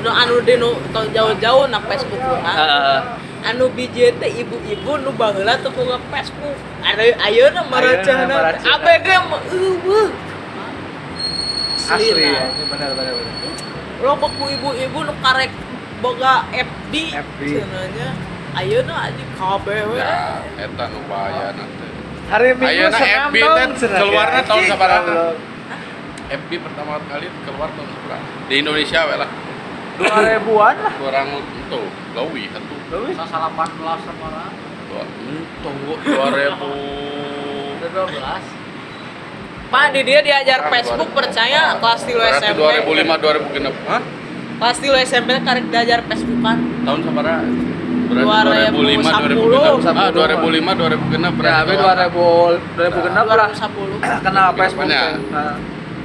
nu 0.00 0.10
anu 0.10 0.40
di 0.40 0.54
nu 0.56 0.70
jauh-jauh 1.12 1.66
na 1.68 1.78
Facebook 1.82 2.20
Heeh. 2.22 2.98
Anu 3.46 3.70
biji 3.74 4.10
teh 4.18 4.30
ibu-ibu 4.42 4.92
nu 5.02 5.10
baheula 5.14 5.54
teu 5.62 5.70
Facebook 6.10 6.58
ada 6.82 7.02
ayeuna 7.26 7.62
maracana 7.70 8.24
maracana. 8.26 8.74
ABG 8.78 9.08
mah 9.30 9.40
eueuh 9.52 10.10
Asli 11.88 12.20
ya. 12.20 12.52
Benar 12.68 12.90
benar 12.92 13.12
benar. 13.16 13.38
loba 14.04 14.26
ku 14.30 14.44
ibu-ibu 14.46 14.98
nu 15.08 15.14
karek 15.24 15.50
boga 15.98 16.46
FB 16.54 16.92
FB. 17.10 17.40
cenanya 17.58 18.08
ayeuna 18.54 19.10
anjing 19.10 19.32
kabeh 19.34 19.80
we 19.90 19.98
ya, 19.98 20.42
eta 20.58 20.84
nu 20.92 21.00
bahaya 21.10 21.50
nanti. 21.54 21.86
Hari 22.28 22.52
Minggu 22.60 22.92
senam 22.92 23.32
FB 23.32 23.36
tahun 23.40 23.70
keluarnya 23.80 24.42
tahun 24.44 24.60
anjing, 24.60 24.70
sabaraha? 24.70 25.32
FB 26.28 26.50
pertama 26.60 27.00
kali 27.08 27.26
keluar 27.48 27.68
tahun 27.72 27.88
berapa? 28.04 28.28
Di 28.52 28.54
Indonesia 28.60 29.00
we 29.08 29.16
lah. 29.16 29.27
Dua 29.98 30.16
ribuan 30.22 30.74
lah. 30.78 30.94
Kurang 30.96 31.28
itu, 31.34 31.80
gawi 32.14 32.42
atuh. 32.48 32.78
Lebih. 32.88 33.14
Sasa 33.14 33.36
18 33.44 33.58
sama 33.98 34.24
orang. 34.24 34.52
Dua, 34.88 35.02
tunggu 35.60 35.92
2000 36.00 36.64
Udah 37.76 37.90
12. 38.08 38.56
Pak 39.68 39.92
di 39.92 40.00
dia 40.00 40.24
diajar 40.24 40.64
Facebook 40.72 41.12
percaya 41.12 41.76
kelas 41.76 42.00
3 42.00 42.16
Berarti 42.16 42.40
SMP 42.40 42.56
2005 42.56 43.20
2006. 43.20 43.68
Hah? 43.84 44.02
kelas 44.58 44.78
3 44.80 45.06
SMP 45.06 45.28
karek 45.38 45.66
diajar 45.68 46.00
Facebookan 46.02 46.56
Tahun 46.82 47.00
sabaraha? 47.04 47.44
Berarti 48.08 48.72
2010. 48.72 49.36
2005 49.36 49.84
2006. 49.84 49.92
Ah, 49.92 50.08
2005 50.08 50.72
2006 50.72 51.20
Ya, 51.20 51.30
berarti. 51.30 51.76
dua 51.76 51.92
ribu 52.00 52.24
dua 52.72 52.84
ribu 52.88 52.98
genap 53.04 53.26
lah. 53.28 53.50
2010 53.52 54.24
Kenal 54.24 54.48
Facebook. 54.56 54.88
Kenapa? 54.88 55.20
Nah. 55.28 55.54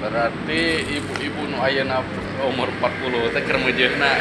Berarti 0.04 0.62
ibu-ibu 1.00 1.42
nu 1.48 1.58
ayeuna 1.64 2.04
umur 2.42 2.68
40 2.82 3.30
teh 3.30 3.42
keur 3.46 3.58
meujeuhna. 3.58 4.12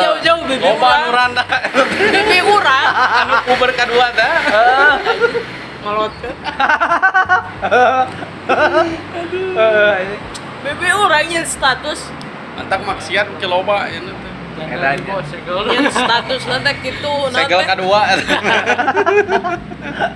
jauh-jauh 0.00 0.42
bibi 0.48 0.64
Loba 0.64 0.88
nu 0.88 1.12
urang 1.12 1.12
randa. 1.12 1.44
bibi 2.10 2.38
urang 2.40 2.86
Anu 2.94 3.34
puber 3.44 3.70
kadua 3.76 4.06
tah. 4.16 4.34
ngelotkeun 5.84 6.36
Eh, 9.54 9.94
ini. 10.00 10.16
bibi 10.64 10.88
urang 10.90 11.28
status 11.44 12.08
Antak 12.54 12.80
maksiat 12.82 13.26
ke 13.36 13.46
loba 13.46 13.86
ya 13.86 14.00
teh. 14.00 14.33
Jangan 14.54 15.22
segel. 15.26 15.58
nyen 15.66 15.86
status 15.90 16.42
nanti 16.46 16.70
gitu 16.86 17.14
Segel 17.34 17.58
nanti 17.58 17.70
kadua. 17.74 18.00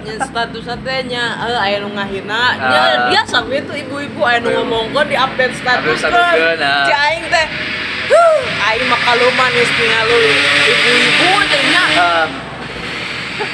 nyen 0.06 0.18
status 0.22 0.64
nanti 0.64 0.94
nya 1.10 1.24
eh 1.42 1.58
aya 1.58 1.76
nu 1.82 1.90
ngahina 1.90 2.42
Ah. 2.54 2.70
nya 2.70 2.80
biasa 3.10 3.36
tuh 3.42 3.76
ibu-ibu 3.76 4.20
aya 4.22 4.38
nu 4.38 4.48
ngomongkeun 4.62 5.06
di 5.10 5.16
update 5.18 5.54
status. 5.58 6.06
Ah. 6.06 6.86
ci 6.86 6.92
aing 6.94 7.24
teh 7.26 7.46
huh, 8.14 8.38
aing 8.70 8.84
mah 8.86 9.00
kaluman 9.02 9.50
geus 9.50 9.70
tingali 9.74 10.22
ibu-ibu 10.70 11.30
teh 11.50 11.62
nya. 11.74 11.82
Eh, 11.98 12.26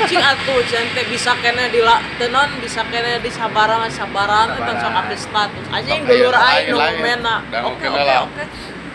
cing 0.08 0.20
atuh 0.20 0.60
cing 0.68 0.84
teh 0.92 1.04
bisa 1.08 1.32
kena 1.40 1.68
di 1.68 1.80
tenon 2.20 2.48
bisa 2.60 2.84
kena 2.92 3.20
di 3.24 3.30
sabaran 3.32 3.88
sabaran 3.88 4.52
teh 4.52 4.60
Sabaran. 4.60 4.80
sok 4.84 4.92
update 5.00 5.22
status. 5.24 5.64
Anjing 5.72 6.00
dulur 6.04 6.36
aing 6.36 6.66
nu 6.72 6.78
Dan 7.48 7.60
oke 7.72 7.86
oke 7.88 8.14
oke 8.28 8.44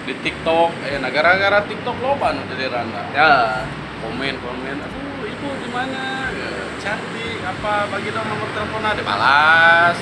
Di 0.09 0.17
TikTok, 0.25 0.73
eh 0.89 0.97
nah 0.97 1.13
gara-gara 1.13 1.61
TikTok 1.69 2.01
loba 2.01 2.33
nu 2.33 2.41
jadi 2.49 2.65
randa. 2.73 3.05
Ya. 3.13 3.61
Komen 4.01 4.41
komen, 4.41 4.81
aduh 4.81 5.21
ibu 5.21 5.53
gimana? 5.61 6.33
Ya, 6.33 6.49
Cantik 6.81 7.37
apa 7.45 7.85
bagi 7.93 8.09
dong 8.09 8.25
nomor 8.25 8.49
telepon 8.49 8.89
ada 8.89 9.05
balas. 9.05 9.97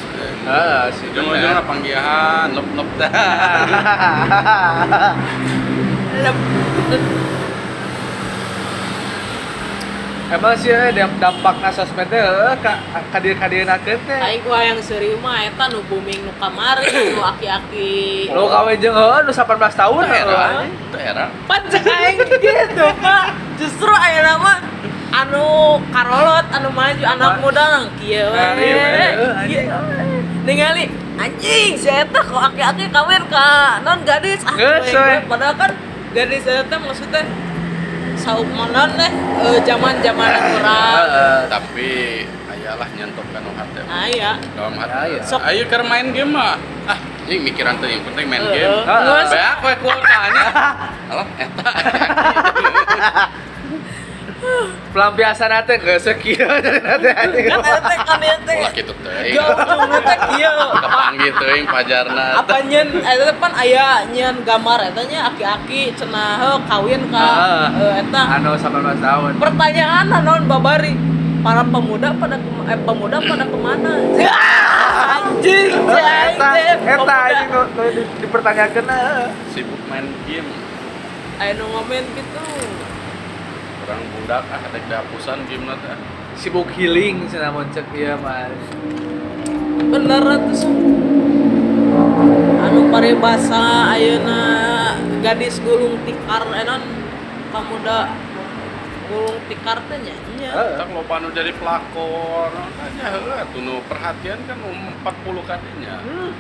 Ah, 0.48 0.88
si 0.96 1.12
Ujung-ujungnya 1.12 1.60
panggilan, 1.60 2.56
lep-lep 2.56 2.88
dah. 2.96 3.12
Lep- 6.24 6.56
emang 10.28 10.54
sih 10.56 10.70
eh, 10.70 10.92
damp- 10.92 11.18
dampakna 11.18 11.70
sosmed 11.72 12.08
teh 12.08 12.20
eh, 12.20 12.56
ka 12.60 12.74
kadir-kadirnakeun 13.16 14.00
teh 14.04 14.20
Aing 14.20 14.44
ku 14.44 14.52
hayang 14.52 14.80
seuri 14.84 15.16
mah 15.18 15.40
eta 15.40 15.72
nu 15.72 15.80
booming 15.88 16.20
nu 16.22 16.32
kamari 16.36 16.84
nu 17.16 17.24
aki-aki. 17.24 18.28
lu 18.28 18.46
kawin 18.46 18.76
jeung 18.78 18.92
heuh 18.92 19.24
nu 19.24 19.32
18 19.32 19.48
tahun 19.72 20.04
era, 20.04 20.48
heuh. 20.60 20.68
itu 20.68 20.98
era. 21.00 21.26
Pancen 21.48 21.84
aing 21.84 22.18
gitu, 22.44 22.86
Pak. 23.00 23.26
Justru 23.56 23.88
ayeuna 23.88 24.34
mah 24.36 24.58
anu 25.16 25.48
karolot 25.90 26.46
anu 26.52 26.70
maju 26.76 27.04
anak 27.08 27.34
muda 27.40 27.64
nang 27.72 27.86
kieu 27.96 28.28
we. 28.28 28.36
Nah, 28.36 28.54
iya. 28.60 29.08
Kieu 29.48 29.66
we. 29.72 29.98
Ningali 30.44 30.84
anjing 31.18 31.72
si 31.76 31.90
eta 31.90 32.20
kok 32.20 32.42
aki-aki 32.52 32.92
kawin 32.92 33.24
ka 33.32 33.80
non 33.82 34.04
gadis 34.04 34.44
ah 34.46 34.56
padahal 35.26 35.56
kan 35.56 35.72
gadis 36.14 36.46
eta 36.46 36.76
maksudnya 36.78 37.26
saumanan 38.28 38.90
deh 39.00 39.12
eh, 39.48 39.60
zaman-zaman 39.64 40.32
urang. 40.60 41.00
Heeh. 41.08 41.40
Tapi 41.48 41.90
ayalah 42.52 42.88
nyentuh 43.00 43.24
kanu 43.32 43.50
hati. 43.56 43.80
Aya. 43.88 44.32
Dalam 44.52 44.76
hati. 44.76 45.24
Sok. 45.24 45.40
Ayo 45.48 45.64
keur 45.72 45.88
main 45.88 46.12
game 46.12 46.36
mah. 46.36 46.60
Ah, 46.84 47.00
ini 47.32 47.48
mikiran 47.48 47.80
tuh 47.80 47.88
yang 47.88 48.04
penting 48.04 48.28
main 48.28 48.44
Heeh. 48.44 48.68
game. 48.68 48.84
Geus. 48.84 49.30
Bae 49.32 49.44
aku 49.56 49.66
kuotanya. 49.80 50.46
Alah, 51.08 51.28
eta. 51.40 51.72
Pelampiasan 54.94 55.52
teh 55.66 55.78
geus 55.78 56.04
sekieu 56.04 56.46
teh 56.46 57.14
anjing. 57.14 57.46
Kan 57.50 57.60
eta 57.62 57.96
kan 58.06 58.20
eta. 58.22 58.52
Ulah 58.54 58.72
kitu 58.72 58.94
teh. 59.02 59.34
Gampang 59.34 59.92
eta 59.94 60.16
kieu. 60.30 60.58
Kepanggih 60.78 61.32
teuing 61.36 61.66
pajarna. 61.66 62.28
apa 62.38 62.56
nyen 62.64 62.88
eta 62.98 63.34
pan 63.38 63.54
aya 63.54 64.06
nyen 64.08 64.36
gambar 64.42 64.80
eta 64.88 65.02
nya 65.06 65.20
aki-aki 65.28 65.94
cenah 65.94 66.62
kawin 66.66 67.10
ka 67.10 67.20
Ah. 67.20 67.68
eh, 67.74 67.94
eta 68.02 68.22
anu 68.38 68.54
18 68.56 68.98
tahun 69.00 69.32
pertanyaan 69.38 70.06
naon 70.10 70.44
babari 70.46 70.94
para 71.42 71.62
pemuda 71.62 72.10
pada 72.16 72.38
eh, 72.40 72.80
pemuda 72.80 73.18
pada 73.20 73.44
ke 73.46 73.58
mana 73.58 73.94
anjing 75.18 75.72
eta 75.74 76.50
teh, 76.54 76.76
eta 76.88 77.16
anjing 77.28 77.50
nu 77.52 77.62
nu 77.68 77.84
di- 77.94 78.12
dipertanyakeun 78.22 78.88
eh. 78.90 79.28
Sibuk 79.52 79.82
main 79.88 80.06
game. 80.26 80.50
nu 81.54 81.64
ngomen 81.68 82.04
gitu 82.16 82.42
Orang 83.88 84.04
budak 84.20 84.44
ah 84.52 84.60
ada 84.60 84.80
dapusan 84.92 85.48
game 85.48 85.72
teh. 85.80 85.96
sibuk 86.36 86.68
healing 86.76 87.24
cenah 87.32 87.56
mun 87.56 87.72
cek 87.72 87.88
ieu 87.96 88.20
mah 88.20 88.52
bener 89.88 90.24
tuh 90.52 90.68
anu 92.68 92.92
paribasa 92.92 93.96
ayeuna 93.96 94.40
gadis 95.24 95.64
gulung 95.64 95.96
tikar 96.04 96.44
enon 96.52 96.84
pemuda 97.48 98.12
gulung 99.08 99.40
tikar 99.48 99.80
teh 99.88 99.98
nya 100.04 100.16
nya. 100.36 100.52
Tak 100.78 100.92
lo 100.92 101.02
panu 101.08 101.32
jadi 101.32 101.56
pelakor. 101.56 102.52
Tanya 102.52 103.06
heeh 103.08 103.38
atuh 103.40 103.62
nu 103.64 103.80
perhatian 103.88 104.38
kan 104.46 104.60
um 104.68 104.94
40 105.00 105.48
kadinya. 105.48 105.96
Hmm. 106.04 106.36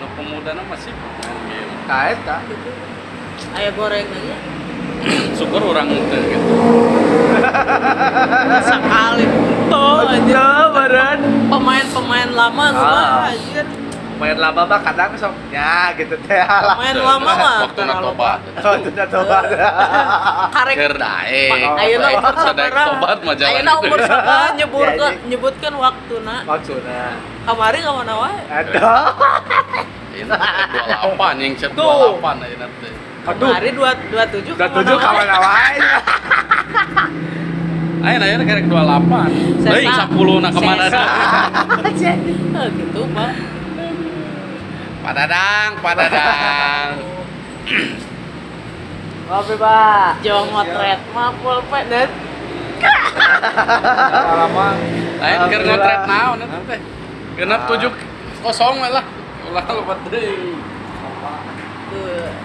Nu 0.00 0.06
pemuda 0.16 0.56
masih 0.66 0.90
main 1.20 1.36
game. 1.52 1.72
Eta. 1.84 2.40
aya 3.52 3.70
goreng 3.76 4.08
nya 4.08 4.65
Syukur 5.32 5.62
orang 5.64 5.86
teu 5.88 6.20
gitu. 6.22 6.52
sekali 8.66 9.24
tuh 9.68 9.98
anjir 10.02 10.34
Ya, 10.34 10.48
badan. 10.68 11.18
pemain-pemain 11.46 12.28
lama 12.30 12.64
Ah. 12.64 12.72
gua 12.72 13.04
anjir 13.28 13.66
Main 14.16 14.32
lama 14.34 14.64
mah 14.64 14.80
kadang 14.80 15.12
sok 15.12 15.28
nya 15.52 15.92
gitu 15.92 16.16
teh 16.24 16.40
lah. 16.40 16.72
pemain 16.72 16.96
lama 16.96 17.20
mah 17.28 17.56
Waktu 17.68 17.82
na 17.84 17.94
tobat. 18.00 18.40
Oh, 18.56 18.72
itu 18.80 18.88
dah 18.90 19.04
tobat. 19.06 19.44
karek 20.50 20.76
dae. 20.90 21.44
ayeuna 21.76 22.08
umur 22.16 22.32
sabaraha 22.34 22.86
tobat 22.88 23.18
mah 23.20 23.34
jalan. 23.36 23.52
ayeuna 23.52 23.72
umur 23.76 24.00
sabaraha 24.08 24.48
nyebutkeun 24.56 24.96
Ya, 24.96 25.12
ya. 25.12 25.28
nyebutkeun 25.28 25.74
waktuna 25.76 26.36
Maksudnya. 26.42 27.20
kamari 27.44 27.78
ka 27.78 27.90
mana 27.92 28.14
wae 28.16 28.40
Aduh. 28.48 28.72
Ini 30.16 30.32
28 30.32 31.36
yang 31.36 31.52
chat 31.54 31.70
Tuh. 31.70 32.16
28 32.16 32.40
ayeuna 32.40 32.66
teh. 32.80 32.92
Aduh. 33.26 33.50
kamari 33.50 33.70
27 33.74 34.54
Udah 34.54 34.70
tujuh 34.70 34.96
kawan 35.02 35.26
lawan. 35.26 35.74
Ayeuna 38.06 38.24
ayeuna 38.30 38.44
kerek 38.46 38.66
28. 38.70 39.66
Sesa. 39.66 39.70
Deui 39.74 39.86
10 39.90 40.44
na 40.44 40.48
ke 40.54 40.60
mana? 40.62 40.84
Eh, 40.86 42.66
gitu 42.78 43.02
pak 43.10 43.32
Padadang, 45.06 45.70
padadang. 45.82 46.90
Maaf 49.26 49.50
ya, 49.50 49.56
Pak. 49.58 50.10
jauh 50.22 50.46
motret 50.54 51.02
mah 51.10 51.34
pulpen 51.42 51.84
dan 51.90 52.10
Lama. 54.38 54.68
Lain 55.18 55.40
keur 55.50 55.62
ngotret 55.66 56.02
naon 56.06 56.38
eta 56.46 56.58
teh. 56.70 56.80
Genep 57.34 57.60
7 57.66 57.90
kosong 58.42 58.78
we 58.82 58.88
lah. 58.90 59.02
Ulah 59.50 59.66
lupa 59.74 59.94
teuing. 60.06 60.75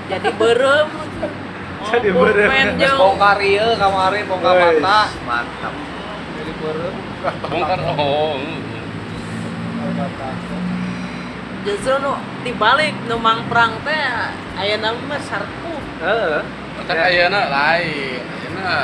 Jadi 0.09 0.29
berem 0.35 0.87
Jadi 1.81 2.13
Oh, 2.13 2.21
berem. 2.21 2.45
pulpen 2.45 2.67
Geus 2.77 2.79
jeung 2.79 2.97
bongkar 3.01 3.39
ieu 3.41 3.67
kamari 3.73 4.21
bongkar 4.29 4.53
mata. 4.77 5.01
Mantap. 5.25 5.73
Jadi 6.37 6.51
beureum. 6.61 6.95
Bongkar 7.49 7.79
oh. 7.97 8.37
justru 11.61 11.93
nu 12.01 12.17
dibalik 12.41 12.93
nu 13.05 13.21
perang 13.45 13.77
teh 13.85 14.01
ayeuna 14.57 14.97
mah 14.97 15.21
sarpu 15.21 15.73
Heeh. 16.01 16.41
Kan 16.89 16.97
ayeuna 16.97 17.41
lain. 17.49 18.21
Ayeuna 18.25 18.77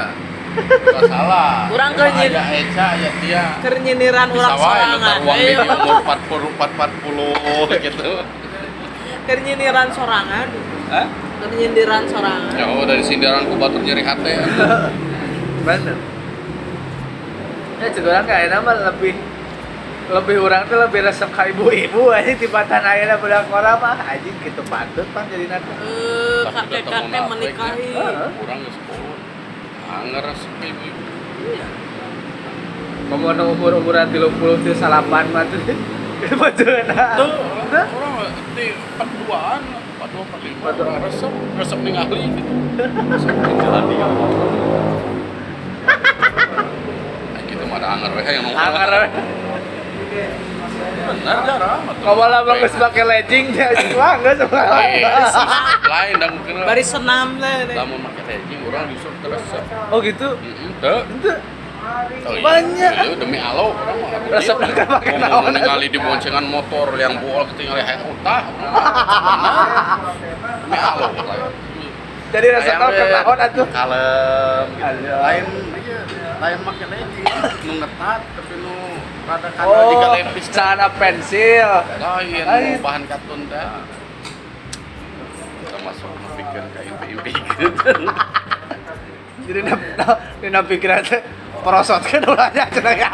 Gak 0.58 1.02
salah. 1.10 1.66
Urang 1.74 1.92
keur 1.98 2.10
nyin- 2.18 2.34
Aya 2.34 2.66
Eca 2.66 2.86
aya 2.98 3.10
Tia. 3.22 3.46
keur 3.62 3.76
nyindiran 3.82 4.30
Bisa 4.30 4.38
urang 4.42 4.54
wae 4.58 4.66
sorangan 4.66 5.02
taruang 5.02 5.38
di 5.38 5.54
umur 5.54 5.98
40 6.02 7.70
40 7.70 7.86
gitu. 7.86 8.10
Keur 9.28 9.40
nyindiran 9.44 9.92
sorangan 9.92 10.48
Hah? 10.88 11.08
keur 11.44 11.52
nyindiran 11.52 12.04
sorangan 12.08 12.56
Ya 12.56 12.66
oh 12.72 12.88
dari 12.88 13.04
sindiran 13.04 13.44
ku 13.46 13.60
batur 13.60 13.84
nyeri 13.84 14.02
hate. 14.02 14.34
Bener. 15.68 15.98
Ya 17.78 17.88
cek 17.92 18.08
orang 18.08 18.26
kayak 18.26 18.48
nama 18.56 18.72
lebih 18.90 19.14
lebih 20.08 20.36
orang 20.40 20.64
tuh 20.72 20.80
lebih 20.80 21.04
resep 21.04 21.28
ka 21.36 21.52
ibu-ibu 21.52 22.16
aja 22.16 22.32
tibatan 22.32 22.80
ayeuna 22.80 23.20
budak 23.20 23.52
orang 23.52 23.76
mah 23.84 24.00
anjing 24.08 24.32
gitu 24.40 24.64
patut 24.72 25.04
pang 25.12 25.28
jadi 25.28 25.52
nanti. 25.52 25.72
eh 25.84 26.42
kakek-kakek 26.48 27.24
menikahi 27.28 27.88
Heeh. 27.92 28.30
Urang 28.40 28.60
geus 28.64 28.78
poho. 28.88 29.12
Anger 29.92 30.26
ibu. 30.64 30.88
Kamu 33.08 33.28
nu 33.36 33.44
umur 33.56 33.72
umuran 33.80 34.08
tiga 34.08 34.32
puluh 34.32 34.56
tuh 34.64 34.76
salapan 34.76 35.28
mah 35.36 35.44
tuh. 35.52 35.60
Betul 36.18 36.82
Tuh, 36.90 37.32
orang 37.94 38.14
di 38.58 38.74
42-an, 38.74 39.62
42 40.02 40.34
45 40.66 40.82
orang 40.82 41.02
resep, 41.06 41.32
resep 41.62 41.80
ningali 41.86 42.26
gitu. 42.34 42.52
Resep 42.90 43.36
apa. 43.38 44.26
Nah, 47.34 47.42
gitu 47.46 47.64
mah 47.70 47.78
ada 47.78 47.88
anger 47.94 48.12
yang. 48.26 48.46
Angker 48.50 48.92
we. 48.98 49.08
Benar 51.08 51.38
jarang. 51.48 51.80
Kamu 52.04 52.24
lah 52.28 52.42
bang 52.44 52.58
make 52.66 53.04
legging 53.06 53.46
ya 53.56 53.70
cuma 53.80 54.20
geus 54.20 54.40
Lain, 54.52 55.04
lain 55.88 56.14
dan 56.20 56.30
mungkin 56.36 56.54
bari 56.68 56.84
senam 56.84 57.40
teh. 57.40 57.76
lamun 57.78 58.00
make 58.04 58.22
legging 58.28 58.60
urang 58.68 58.92
justru 58.92 59.12
resep. 59.30 59.64
Oh 59.94 60.00
gitu. 60.04 60.36
Itu 60.82 61.32
Oh, 61.98 62.32
iya. 62.32 62.42
Banyak. 62.44 62.94
Iya, 62.94 63.16
demi 63.18 63.38
alo. 63.40 63.74
Resep 64.28 64.58
Iya. 64.60 64.74
kan 64.76 64.88
pakai 65.00 65.16
naon. 65.18 65.50
ningali 65.50 65.88
di 65.88 65.98
boncengan 65.98 66.46
motor 66.46 66.94
yang 66.94 67.18
buol 67.18 67.48
ketinggalan 67.50 67.82
hayang 67.82 68.04
utah. 68.06 68.42
Demi 70.62 70.78
alo. 70.78 71.08
jadi 72.28 72.48
resep 72.54 72.76
we, 72.76 72.98
naon 73.08 73.38
atuh. 73.40 73.66
Kalem. 73.72 74.66
gitu. 74.68 74.84
Kalem. 74.84 75.22
Lain 75.24 75.46
lain 76.38 76.58
make 76.62 76.86
legging. 76.86 77.26
Nu 77.66 77.74
ngetat 77.82 78.22
tapi 78.22 78.54
nu 78.58 78.76
rada 79.26 79.50
kana 79.50 79.66
Oh, 79.66 79.84
juga 79.90 80.08
lepis. 80.14 80.46
celana 80.54 80.88
pensil. 80.94 81.72
Lain 81.98 82.46
nu 82.46 82.78
bahan 82.78 83.04
katun 83.08 83.42
teh. 83.48 83.68
Kita 85.64 85.78
masuk 85.82 86.12
pikir 86.36 86.64
ka 86.68 86.80
impi-impi 86.84 87.32
gitu. 87.34 87.92
Jadi 89.48 89.60
na, 89.64 89.74
na, 89.96 90.06
na 90.44 90.60
pikiran 90.62 91.00
teh 91.02 91.24
perosot 91.68 92.00
kan 92.08 92.24
ulahnya 92.24 92.64
cenah 92.72 92.96
ya. 92.96 93.12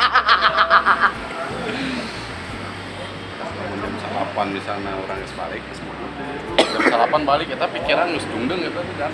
Jam 3.81 3.93
salapan 3.97 4.47
misalnya 4.53 4.91
orang 4.93 5.17
geus 5.25 5.33
balik. 5.33 5.61
Jam 6.53 6.81
salapan 6.85 7.21
balik 7.25 7.49
kita 7.49 7.65
pikiran 7.65 8.13
geus 8.13 8.29
dungdeung 8.29 8.61
eta 8.61 8.81
teh 8.85 8.95
dan 9.01 9.11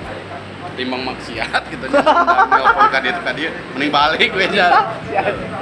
timbang 0.75 1.08
maksiat 1.08 1.63
gitu 1.71 1.86
nelpon 2.60 2.88
ka 2.91 2.99
dieu 2.99 3.15
ka 3.23 3.32
dieu 3.32 3.52
mending 3.75 3.91
balik 3.95 4.30
we 4.36 4.45
nya. 4.52 4.91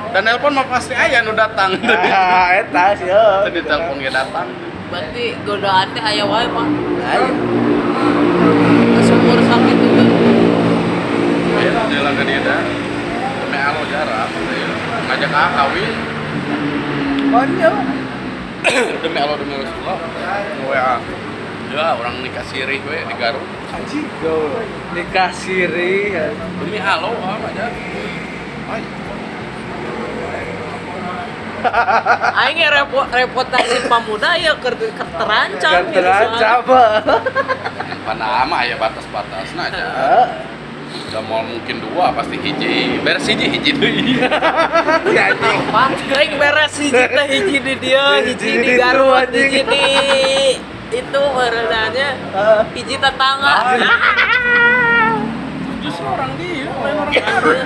Dan 0.10 0.26
nelpon 0.26 0.58
mah 0.58 0.66
pasti 0.66 0.98
aya 0.98 1.22
nu 1.22 1.38
datang. 1.38 1.78
Ah, 2.18 2.50
eta 2.58 2.98
sih. 2.98 3.06
Tadi 3.14 3.62
telepon 3.62 4.02
ge 4.02 4.10
datang. 4.10 4.50
berarti 4.88 5.36
godaan 5.44 5.92
teh 5.92 6.00
aya 6.00 6.24
wae 6.24 6.48
pak. 6.48 6.68
sumur 9.08 9.40
sakit 9.40 9.78
juga 9.80 10.04
Ya, 11.58 11.84
jalan 11.90 12.14
ke 12.16 12.24
dia 12.28 12.40
dah. 12.44 12.62
Demi 13.44 13.58
alo 13.60 13.82
jarang 13.92 14.30
ya. 14.30 14.97
Ngajak 15.08 15.32
ah 15.32 15.50
kawin 15.56 15.94
Banyak. 17.28 17.74
demi 19.04 19.18
Allah 19.20 19.36
demi 19.36 19.54
Rasulullah. 19.60 20.00
WA 20.64 20.96
ya. 21.76 21.88
Orang 22.00 22.24
nikah 22.24 22.44
sirih 22.48 22.80
we 22.88 23.04
di 23.04 23.16
Garut. 23.20 23.44
Anjing. 23.76 24.08
Nikah 24.96 25.30
siri. 25.36 26.16
demi 26.60 26.80
halo 26.80 27.12
ah 27.20 27.36
aja 27.36 27.68
Ay, 28.68 28.84
Aing 32.48 32.58
ya 32.64 32.70
repot 32.70 33.08
reputasi 33.12 33.90
pemuda 33.90 34.40
ya 34.40 34.54
ker 34.62 34.78
terancam 34.78 35.90
gitu, 35.90 36.00
terancam. 36.06 36.62
mana 38.08 38.48
ama 38.48 38.64
ya 38.64 38.78
batas-batas 38.80 39.52
aja 39.52 39.84
udah 41.08 41.22
mau 41.24 41.42
mungkin 41.44 41.80
dua 41.82 42.12
pasti 42.12 42.36
hiji. 42.38 43.00
Beres 43.04 43.26
hiji 43.28 43.46
hiji 43.48 43.72
deui 43.76 44.16
Ya 45.12 45.24
anjing. 45.32 45.60
soalnya. 45.68 46.16
Aing 46.16 46.34
beres 46.36 46.74
hiji 46.76 47.04
teh 47.08 47.26
hiji 47.28 47.56
di 47.60 47.74
dia, 47.80 48.06
hiji 48.28 48.52
di 48.60 48.70
Garut, 48.76 49.28
hiji 49.32 49.62
di 49.64 49.84
itu 50.88 51.20
berenanya 51.36 52.16
hiji 52.72 52.96
tetangga. 52.96 53.56
justru 55.84 56.04
orang 56.08 56.32
dia 56.40 56.68
lain 56.68 56.96
orang 57.00 57.14
Garut. 57.14 57.60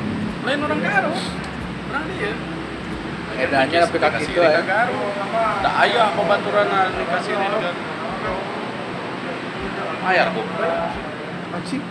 Lain 0.44 0.58
orang 0.60 0.80
Garut. 0.82 1.16
Orang 1.88 2.04
dia. 2.12 2.30
Edannya 3.34 3.78
tapi 3.82 3.98
kaki 3.98 4.24
itu 4.26 4.38
ya. 4.38 4.58
ke 4.58 4.62
Garut 4.62 5.10
da 5.62 5.70
aya 5.82 6.04
pembaturan 6.14 6.66
nikah 6.94 7.20
sirih 7.22 7.46
di 7.46 7.58
Garut 7.58 7.76
ayar 10.04 10.26
kok 10.30 10.46
Anjing. 11.54 11.82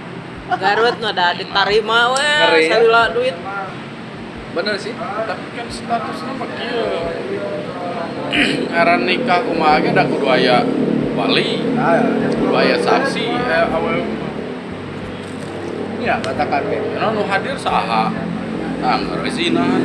Garut 0.44 0.96
nu 1.00 1.08
ada 1.08 1.32
diterima 1.32 2.00
we, 2.12 2.28
Ngeri 2.28 2.68
ya. 2.68 3.04
duit. 3.16 3.36
Bener 4.54 4.76
sih. 4.78 4.94
tapi 4.94 5.46
kan 5.58 5.68
statusnya 5.72 6.32
mah 6.38 6.50
kieu 6.54 6.90
Aran 8.74 9.06
nikah 9.06 9.42
kumaha 9.46 9.82
ge 9.82 9.92
da 9.94 10.04
kudu 10.06 10.26
aya 10.30 10.62
wali 11.18 11.62
kudu 12.38 12.54
aya 12.54 12.76
saksi 12.82 13.26
eh 13.30 13.66
awewe 13.70 14.04
ya 16.04 16.20
katakan. 16.22 16.62
Karena 16.70 17.08
nu 17.16 17.24
hadir 17.26 17.56
saha 17.58 18.12
anggar 18.84 19.24
zina 19.32 19.80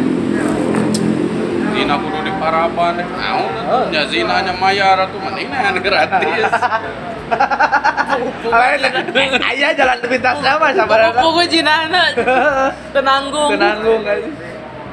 zina 1.73 1.95
kudu 1.95 2.19
di 2.27 2.33
parapan 2.37 2.99
naon 3.07 3.53
nya 3.95 4.03
zina 4.11 4.43
nya 4.43 4.53
mayar 4.59 4.99
atuh 5.07 5.21
mending 5.23 5.49
nah 5.49 5.79
gratis 5.79 6.51
ayah 9.53 9.71
jalan 9.75 9.99
pintas 10.07 10.39
sama 10.39 10.71
sabar 10.71 11.11
Pokoknya 11.19 11.47
jinana 11.51 12.05
tenanggung. 12.95 13.51
Tenanggung 13.59 14.03
aja. 14.07 14.31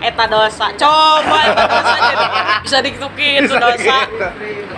Eta 0.03 0.25
dosa. 0.27 0.67
Coba 0.75 1.39
eta 1.49 1.65
dosa 1.65 1.95
jadi 1.97 2.25
bisa 2.65 2.77
diketukin 2.83 3.39
itu 3.47 3.55
dosa. 3.55 3.97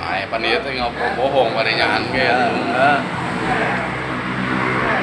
Ay, 0.08 0.24
pan 0.32 0.44
ieu 0.46 0.60
teh 0.62 0.72
ngobrol 0.78 1.12
bohong 1.20 1.50
bari 1.52 1.74
nyaan 1.76 2.04
ge. 2.16 2.28
Ah. 2.72 3.00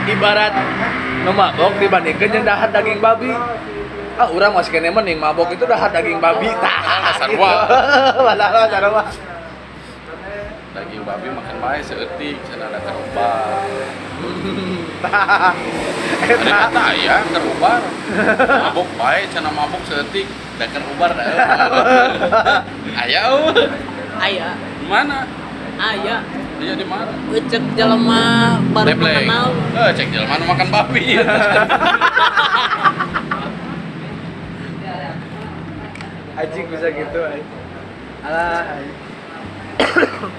Ibarat 0.04 0.52
nu 1.24 1.32
mabok 1.32 1.72
dibandingkan 1.80 2.28
yang 2.28 2.44
dahar 2.44 2.68
daging 2.72 3.00
babi. 3.00 3.32
Ah, 4.14 4.30
urang 4.30 4.54
masih 4.54 4.70
kene 4.70 4.94
mending 4.94 5.18
mabok 5.18 5.50
itu 5.52 5.66
dahar 5.66 5.90
daging 5.90 6.22
babi. 6.22 6.48
Tah, 6.62 7.18
Sarua. 7.18 7.52
Padahal 8.32 8.64
sarua. 8.70 9.02
Daging 10.74 11.02
babi 11.02 11.26
makan 11.34 11.53
bae 11.64 11.80
seeutik 11.80 12.36
cenah 12.44 12.68
ada 12.68 12.76
kerubar. 12.84 13.64
Tah. 15.00 15.56
Ada 16.24 16.36
Eta 16.36 16.44
kata 16.68 16.80
aya 16.92 17.16
kerubar. 17.32 17.80
Mabok 18.68 18.88
bae 19.00 19.24
cenah 19.32 19.48
mabok 19.48 19.80
seeutik 19.88 20.28
da 20.60 20.68
kerubar 20.68 21.16
da. 21.16 21.24
Aya 23.04 23.32
eueuh. 23.32 23.68
Aya, 24.20 24.60
Di 24.60 24.86
mana? 24.86 25.24
aya. 25.80 26.20
Dia 26.60 26.76
di 26.76 26.86
mana? 26.86 27.10
Cek 27.32 27.64
jelema 27.74 28.60
baru 28.70 28.94
mengenal. 29.00 29.56
Eh, 29.74 29.90
cek 29.96 30.08
jelema 30.12 30.36
nu 30.38 30.44
makan 30.52 30.68
babi. 30.68 31.16
anjing 36.44 36.66
bisa 36.68 36.88
gitu 36.92 37.20
anjing. 37.24 37.48
Alah. 38.20 38.84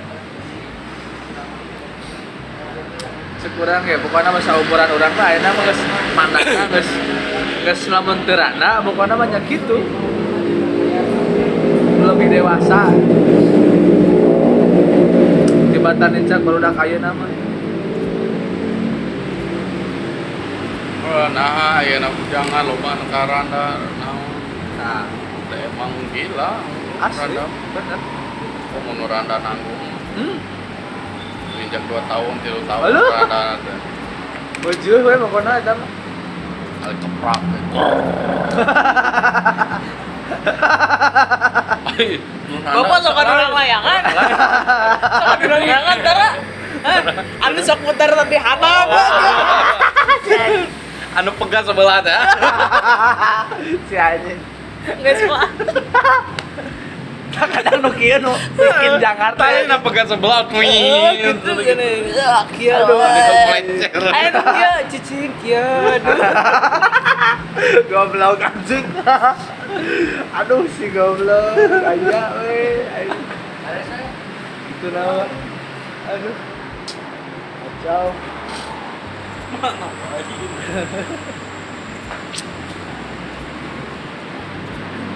Sekurang 3.56 3.88
ya, 3.88 3.96
pokoknya 4.04 4.36
masa 4.36 4.52
umuran 4.60 4.90
orang 5.00 5.16
mah 5.16 5.32
ayeuna 5.32 5.48
mah 5.56 5.64
geus 5.64 5.82
mandangna 6.12 6.64
geus 6.76 6.92
geus 7.64 7.82
lamun 7.88 8.20
teu 8.28 8.36
rana, 8.36 8.84
pokoknya 8.84 9.16
mah 9.16 9.32
nya 9.32 9.40
kitu. 9.48 9.80
Lebih 12.04 12.28
dewasa. 12.36 12.92
Tibatan 15.72 16.20
cak 16.28 16.40
baru 16.44 16.60
udah 16.60 16.74
kaya 16.76 17.00
nama. 17.00 17.28
Oh, 21.08 21.28
nah, 21.32 21.80
aya 21.80 22.04
na 22.04 22.12
jangan 22.28 22.60
loba 22.68 22.92
naon. 23.08 24.36
Nah, 24.76 25.08
Da 25.48 25.56
emang 25.64 25.96
gila. 26.12 26.60
asli, 27.00 27.40
bener. 27.72 28.00
Kok 28.76 28.82
mun 28.84 29.00
randa 29.08 29.40
nanggung. 29.40 29.80
Hmm, 30.20 30.36
Injak 31.76 31.92
2 31.92 32.08
tahun, 32.08 32.34
3 32.40 32.72
tahun 32.72 32.84
Halo? 32.88 33.04
randa. 33.04 33.76
bujuh 34.64 35.04
we 35.04 35.14
pokoknya 35.20 35.60
eta 35.60 35.76
mah. 35.76 35.90
Kali 36.80 36.96
keprak. 37.04 37.42
Bapak 42.64 42.98
sok 43.04 43.20
ada 43.20 43.52
layangan. 43.52 44.02
Sok 45.28 45.42
ada 45.44 45.56
layangan 45.60 45.98
tara. 46.00 46.30
Anu 47.44 47.60
sok 47.60 47.80
putar 47.84 48.10
tadi 48.24 48.40
hanap. 48.40 48.88
anu 51.20 51.30
pegas 51.36 51.68
sebelah 51.68 52.00
teh. 52.00 52.16
si 53.92 53.96
anjing. 54.00 54.40
Geus 55.04 55.22
mah. 55.28 55.52
Kadang 57.36 57.80
nu 57.84 57.92
kieu 57.92 58.18
nu 58.24 58.32
bikin 58.56 58.92
Jakarta. 58.98 59.40
Tadi 59.44 59.68
na 59.68 59.78
pegas 59.84 60.08
sebelah 60.08 60.48
Oh, 60.48 60.50
kuing. 60.52 61.14
gitu 61.20 61.52
gini. 61.60 62.16
Ah, 62.16 62.48
kieu. 62.50 62.76
Aduh, 62.76 63.00
keplecer. 63.04 63.92
Ayo 64.08 64.28
dong 64.32 64.48
kieu 64.56 64.76
cicing 64.92 65.32
kieu. 65.44 65.68
Goblok 67.92 68.40
anjing. 68.40 68.86
Aduh 70.40 70.64
si 70.76 70.88
goblok. 70.92 71.56
Aya 71.60 72.24
we. 72.40 72.84
Itu 74.72 74.88
nama. 74.92 75.24
Aduh. 76.12 76.36
Kacau. 77.84 78.06
Nah, 82.36 82.55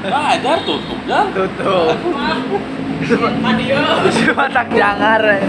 ajar 0.04 0.58
tutup 0.64 1.00
jar. 1.04 1.26
Tutup. 1.36 1.96
Adio. 3.44 3.80
Si 4.12 4.24
matak 4.38 4.68
jangar. 4.72 5.22
eh. 5.26 5.44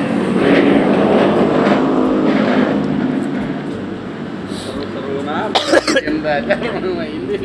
Seru-seru 4.51 5.23
nah. 5.23 5.47
Bikin 5.51 6.27
aja 6.27 6.55
mana 6.59 7.05
ini. 7.07 7.37